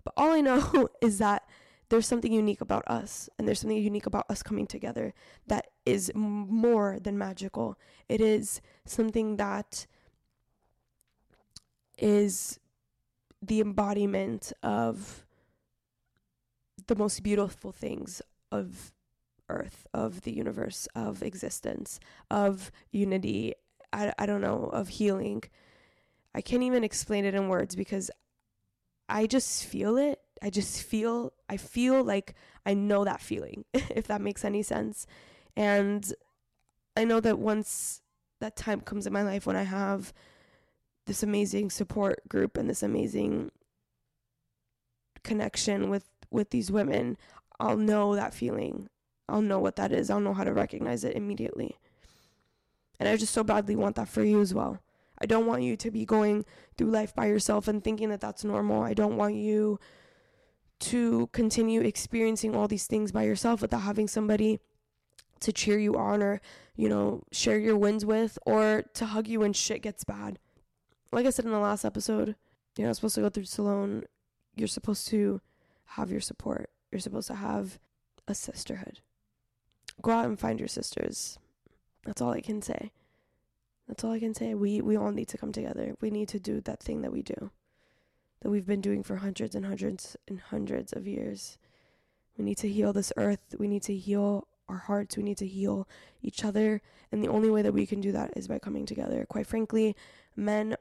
But 0.04 0.14
all 0.18 0.32
I 0.32 0.42
know 0.42 0.90
is 1.02 1.18
that 1.20 1.48
there's 1.89 2.08
something 2.08 2.34
unique 2.34 2.62
about 2.62 2.84
us 2.88 3.29
and 3.38 3.48
there's 3.48 3.62
something 3.62 3.77
unique 3.77 4.06
about 4.06 4.25
us 4.29 4.44
coming 4.44 4.67
together 4.67 5.13
that 5.48 5.67
is 5.86 6.12
more 6.13 7.00
than 7.00 7.17
magical. 7.17 7.77
It 8.10 8.20
is 8.22 8.62
something 8.86 9.38
that 9.38 9.88
is 11.98 12.60
the 13.41 13.62
embodiment 13.62 14.51
of 14.62 15.25
the 16.88 16.96
most 16.96 17.24
beautiful 17.24 17.72
things 17.72 18.22
of 18.51 18.91
earth 19.50 19.88
of 19.94 20.22
the 20.22 20.32
universe 20.32 20.88
of 20.94 21.24
existence 21.24 22.00
of 22.29 22.72
unity 22.91 23.53
I, 23.94 24.13
I 24.20 24.25
don't 24.25 24.41
know 24.41 24.70
of 24.74 24.89
healing. 24.89 25.44
I 26.36 26.41
can't 26.41 26.63
even 26.63 26.84
explain 26.84 27.24
it 27.24 27.34
in 27.34 27.48
words 27.48 27.75
because 27.75 28.12
i 29.10 29.25
just 29.25 29.63
feel 29.63 29.98
it 29.98 30.20
I 30.41 30.50
just 30.50 30.84
feel 30.84 31.34
I 31.50 31.58
feel 31.58 32.03
like 32.03 32.36
I 32.65 32.74
know 32.74 33.03
that 33.06 33.22
feeling 33.22 33.65
if 33.74 34.08
that 34.08 34.22
makes 34.22 34.46
any 34.46 34.63
sense. 34.63 35.08
And 35.56 36.13
I 36.96 37.03
know 37.03 37.20
that 37.20 37.40
once 37.40 38.01
that 38.40 38.55
time 38.55 38.81
comes 38.81 39.07
in 39.07 39.14
my 39.14 39.24
life 39.24 39.46
when 39.46 39.55
I 39.55 39.64
have 39.64 40.14
this 41.05 41.24
amazing 41.24 41.70
support 41.70 42.27
group 42.29 42.57
and 42.57 42.70
this 42.70 42.83
amazing 42.83 43.51
connection 45.24 45.90
with 45.90 46.05
with 46.29 46.50
these 46.50 46.72
women, 46.72 47.18
I'll 47.59 47.77
know 47.77 48.16
that 48.16 48.33
feeling. 48.33 48.90
I'll 49.29 49.42
know 49.42 49.59
what 49.59 49.75
that 49.77 49.92
is. 49.92 50.09
I'll 50.09 50.20
know 50.20 50.33
how 50.33 50.44
to 50.44 50.53
recognize 50.53 51.03
it 51.03 51.16
immediately. 51.16 51.77
And 53.00 53.07
I 53.07 53.16
just 53.18 53.33
so 53.33 53.44
badly 53.44 53.75
want 53.75 53.96
that 53.96 54.07
for 54.07 54.24
you 54.24 54.42
as 54.42 54.53
well. 54.53 54.79
I 55.20 55.25
don't 55.25 55.46
want 55.46 55.64
you 55.64 55.75
to 55.77 55.92
be 55.92 56.05
going 56.05 56.46
through 56.77 56.92
life 56.92 57.14
by 57.14 57.25
yourself 57.25 57.68
and 57.68 57.83
thinking 57.83 58.09
that 58.09 58.22
that's 58.22 58.44
normal. 58.44 58.83
I 58.83 58.94
don't 58.94 59.18
want 59.18 59.35
you 59.35 59.79
to 60.79 61.27
continue 61.27 61.81
experiencing 61.81 62.55
all 62.55 62.68
these 62.68 62.87
things 62.87 63.11
by 63.11 63.24
yourself 63.24 63.61
without 63.61 63.81
having 63.81 64.07
somebody 64.07 64.59
to 65.40 65.51
cheer 65.51 65.77
you 65.77 65.96
on 65.96 66.22
or, 66.22 66.42
you 66.75 66.90
know, 66.90 67.24
share 67.31 67.57
your 67.57 67.77
wins 67.77 68.05
with 68.05 68.37
or 68.46 68.83
to 68.94 69.05
hug 69.05 69.27
you 69.27 69.40
when 69.40 69.53
shit 69.53 69.81
gets 69.81 70.03
bad. 70.03 70.40
Like 71.11 71.25
I 71.25 71.29
said 71.29 71.46
in 71.46 71.51
the 71.51 71.59
last 71.59 71.85
episode, 71.85 72.35
you're 72.77 72.87
not 72.87 72.96
supposed 72.96 73.16
to 73.16 73.22
go 73.22 73.29
through 73.29 73.44
this 73.44 73.57
alone. 73.57 74.03
You're 74.55 74.68
supposed 74.68 75.07
to 75.09 75.42
have 75.85 76.11
your 76.11 76.22
support. 76.22 76.70
You're 76.92 77.00
supposed 77.00 77.27
to 77.27 77.35
have 77.35 77.79
a 78.27 78.35
sisterhood. 78.35 79.00
Go 80.01 80.11
out 80.11 80.25
and 80.25 80.40
find 80.40 80.59
your 80.59 80.68
sisters. 80.68 81.40
That's 82.05 82.22
all 82.22 82.31
I 82.31 82.42
can 82.42 82.61
say. 82.61 82.92
That's 83.87 84.03
all 84.03 84.11
I 84.11 84.20
can 84.20 84.33
say. 84.33 84.53
We 84.53 84.81
we 84.81 84.98
all 84.98 85.11
need 85.11 85.29
to 85.29 85.37
come 85.37 85.51
together. 85.51 85.96
We 86.01 86.11
need 86.11 86.27
to 86.29 86.40
do 86.40 86.61
that 86.61 86.81
thing 86.81 87.01
that 87.01 87.11
we 87.11 87.22
do 87.22 87.51
that 88.42 88.50
we've 88.50 88.66
been 88.66 88.82
doing 88.82 89.04
for 89.04 89.18
hundreds 89.18 89.56
and 89.56 89.66
hundreds 89.66 90.16
and 90.28 90.40
hundreds 90.40 90.94
of 90.94 91.08
years. 91.08 91.58
We 92.38 92.46
need 92.46 92.58
to 92.60 92.70
heal 92.70 92.94
this 92.94 93.12
earth. 93.18 93.56
We 93.58 93.68
need 93.68 93.84
to 93.84 93.96
heal 93.96 94.48
our 94.70 94.78
hearts. 94.78 95.18
We 95.18 95.24
need 95.24 95.38
to 95.38 95.48
heal 95.48 95.88
each 96.22 96.44
other. 96.44 96.82
And 97.12 97.24
the 97.24 97.30
only 97.30 97.50
way 97.50 97.62
that 97.62 97.74
we 97.74 97.86
can 97.86 98.02
do 98.02 98.12
that 98.12 98.34
is 98.36 98.48
by 98.48 98.60
coming 98.60 98.86
together. 98.86 99.26
Quite 99.28 99.48
frankly, 99.48 99.96
men, 100.36 100.76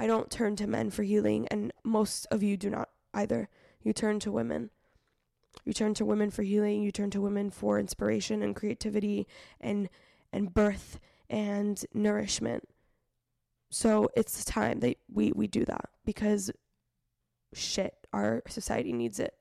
I 0.00 0.06
don't 0.06 0.30
turn 0.30 0.56
to 0.56 0.66
men 0.66 0.90
for 0.90 1.02
healing, 1.02 1.46
and 1.48 1.72
most 1.82 2.26
of 2.30 2.42
you 2.42 2.56
do 2.56 2.70
not 2.70 2.88
either. 3.12 3.48
You 3.82 3.92
turn 3.92 4.18
to 4.20 4.32
women. 4.32 4.70
You 5.64 5.72
turn 5.72 5.94
to 5.94 6.04
women 6.04 6.30
for 6.30 6.42
healing. 6.42 6.82
You 6.82 6.90
turn 6.90 7.10
to 7.10 7.20
women 7.20 7.50
for 7.50 7.78
inspiration 7.78 8.42
and 8.42 8.56
creativity 8.56 9.26
and 9.60 9.88
and 10.32 10.52
birth 10.52 10.98
and 11.30 11.84
nourishment. 11.94 12.68
So 13.70 14.08
it's 14.16 14.44
time 14.44 14.80
that 14.80 14.98
we, 15.12 15.32
we 15.32 15.46
do 15.46 15.64
that 15.64 15.90
because 16.04 16.50
shit, 17.54 18.06
our 18.12 18.42
society 18.48 18.92
needs 18.92 19.18
it. 19.18 19.34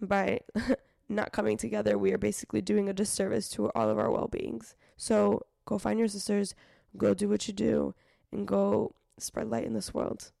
By 0.00 0.40
not 1.08 1.32
coming 1.32 1.56
together, 1.56 1.96
we 1.96 2.12
are 2.12 2.18
basically 2.18 2.60
doing 2.60 2.88
a 2.88 2.92
disservice 2.92 3.48
to 3.50 3.70
all 3.70 3.88
of 3.88 3.98
our 3.98 4.10
well 4.10 4.28
beings. 4.28 4.74
So 4.96 5.46
go 5.64 5.78
find 5.78 5.98
your 5.98 6.08
sisters, 6.08 6.54
go 6.96 7.14
do 7.14 7.28
what 7.28 7.46
you 7.46 7.54
do, 7.54 7.94
and 8.32 8.46
go 8.46 8.94
spread 9.18 9.48
light 9.48 9.64
in 9.64 9.74
this 9.74 9.94
world 9.94 10.32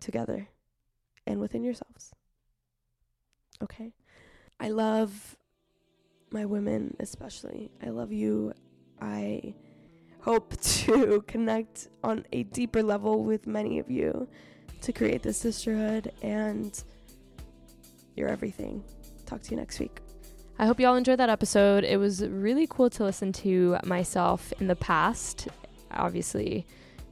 together 0.00 0.48
and 1.26 1.40
within 1.40 1.62
yourselves. 1.62 2.12
Okay? 3.62 3.92
I 4.58 4.68
love 4.68 5.36
my 6.30 6.44
women, 6.44 6.96
especially. 6.98 7.70
I 7.84 7.90
love 7.90 8.12
you. 8.12 8.52
I 9.00 9.54
hope 10.20 10.60
to 10.60 11.22
connect 11.26 11.88
on 12.02 12.26
a 12.32 12.42
deeper 12.42 12.82
level 12.82 13.22
with 13.22 13.46
many 13.46 13.78
of 13.78 13.90
you 13.90 14.28
to 14.82 14.92
create 14.92 15.22
this 15.22 15.36
sisterhood, 15.36 16.12
and 16.22 16.82
you're 18.14 18.28
everything. 18.28 18.82
Talk 19.26 19.42
to 19.42 19.50
you 19.50 19.56
next 19.56 19.80
week. 19.80 20.00
I 20.58 20.66
hope 20.66 20.80
you 20.80 20.86
all 20.86 20.96
enjoyed 20.96 21.18
that 21.18 21.28
episode. 21.28 21.84
It 21.84 21.98
was 21.98 22.26
really 22.26 22.66
cool 22.66 22.88
to 22.90 23.04
listen 23.04 23.32
to 23.34 23.76
myself 23.84 24.52
in 24.58 24.68
the 24.68 24.76
past. 24.76 25.48
Obviously, 25.90 26.66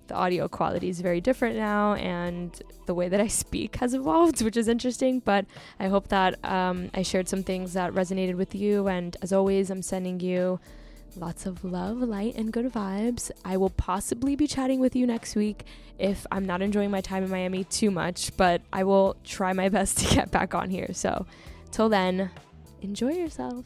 the 0.06 0.14
audio 0.14 0.48
quality 0.48 0.88
is 0.88 1.00
very 1.00 1.20
different 1.20 1.56
now, 1.56 1.94
and 1.94 2.58
the 2.86 2.94
way 2.94 3.08
that 3.08 3.20
I 3.20 3.26
speak 3.26 3.76
has 3.76 3.92
evolved, 3.92 4.42
which 4.44 4.56
is 4.56 4.68
interesting. 4.68 5.20
But 5.20 5.46
I 5.78 5.88
hope 5.88 6.08
that 6.08 6.42
um, 6.44 6.90
I 6.94 7.02
shared 7.02 7.28
some 7.28 7.42
things 7.42 7.74
that 7.74 7.92
resonated 7.92 8.36
with 8.36 8.54
you. 8.54 8.88
And 8.88 9.16
as 9.20 9.32
always, 9.32 9.70
I'm 9.70 9.82
sending 9.82 10.20
you 10.20 10.58
lots 11.16 11.46
of 11.46 11.64
love, 11.64 11.98
light, 11.98 12.34
and 12.36 12.52
good 12.52 12.72
vibes. 12.72 13.30
I 13.44 13.56
will 13.56 13.70
possibly 13.70 14.36
be 14.36 14.46
chatting 14.46 14.80
with 14.80 14.96
you 14.96 15.06
next 15.06 15.36
week 15.36 15.64
if 15.98 16.26
I'm 16.30 16.44
not 16.44 16.62
enjoying 16.62 16.90
my 16.90 17.00
time 17.00 17.24
in 17.24 17.30
Miami 17.30 17.64
too 17.64 17.90
much, 17.90 18.36
but 18.36 18.62
I 18.72 18.84
will 18.84 19.16
try 19.24 19.52
my 19.52 19.68
best 19.76 19.98
to 19.98 20.14
get 20.14 20.30
back 20.30 20.54
on 20.54 20.70
here. 20.70 20.90
So, 20.92 21.26
till 21.70 21.88
then, 21.88 22.30
enjoy 22.80 23.12
yourself. 23.12 23.64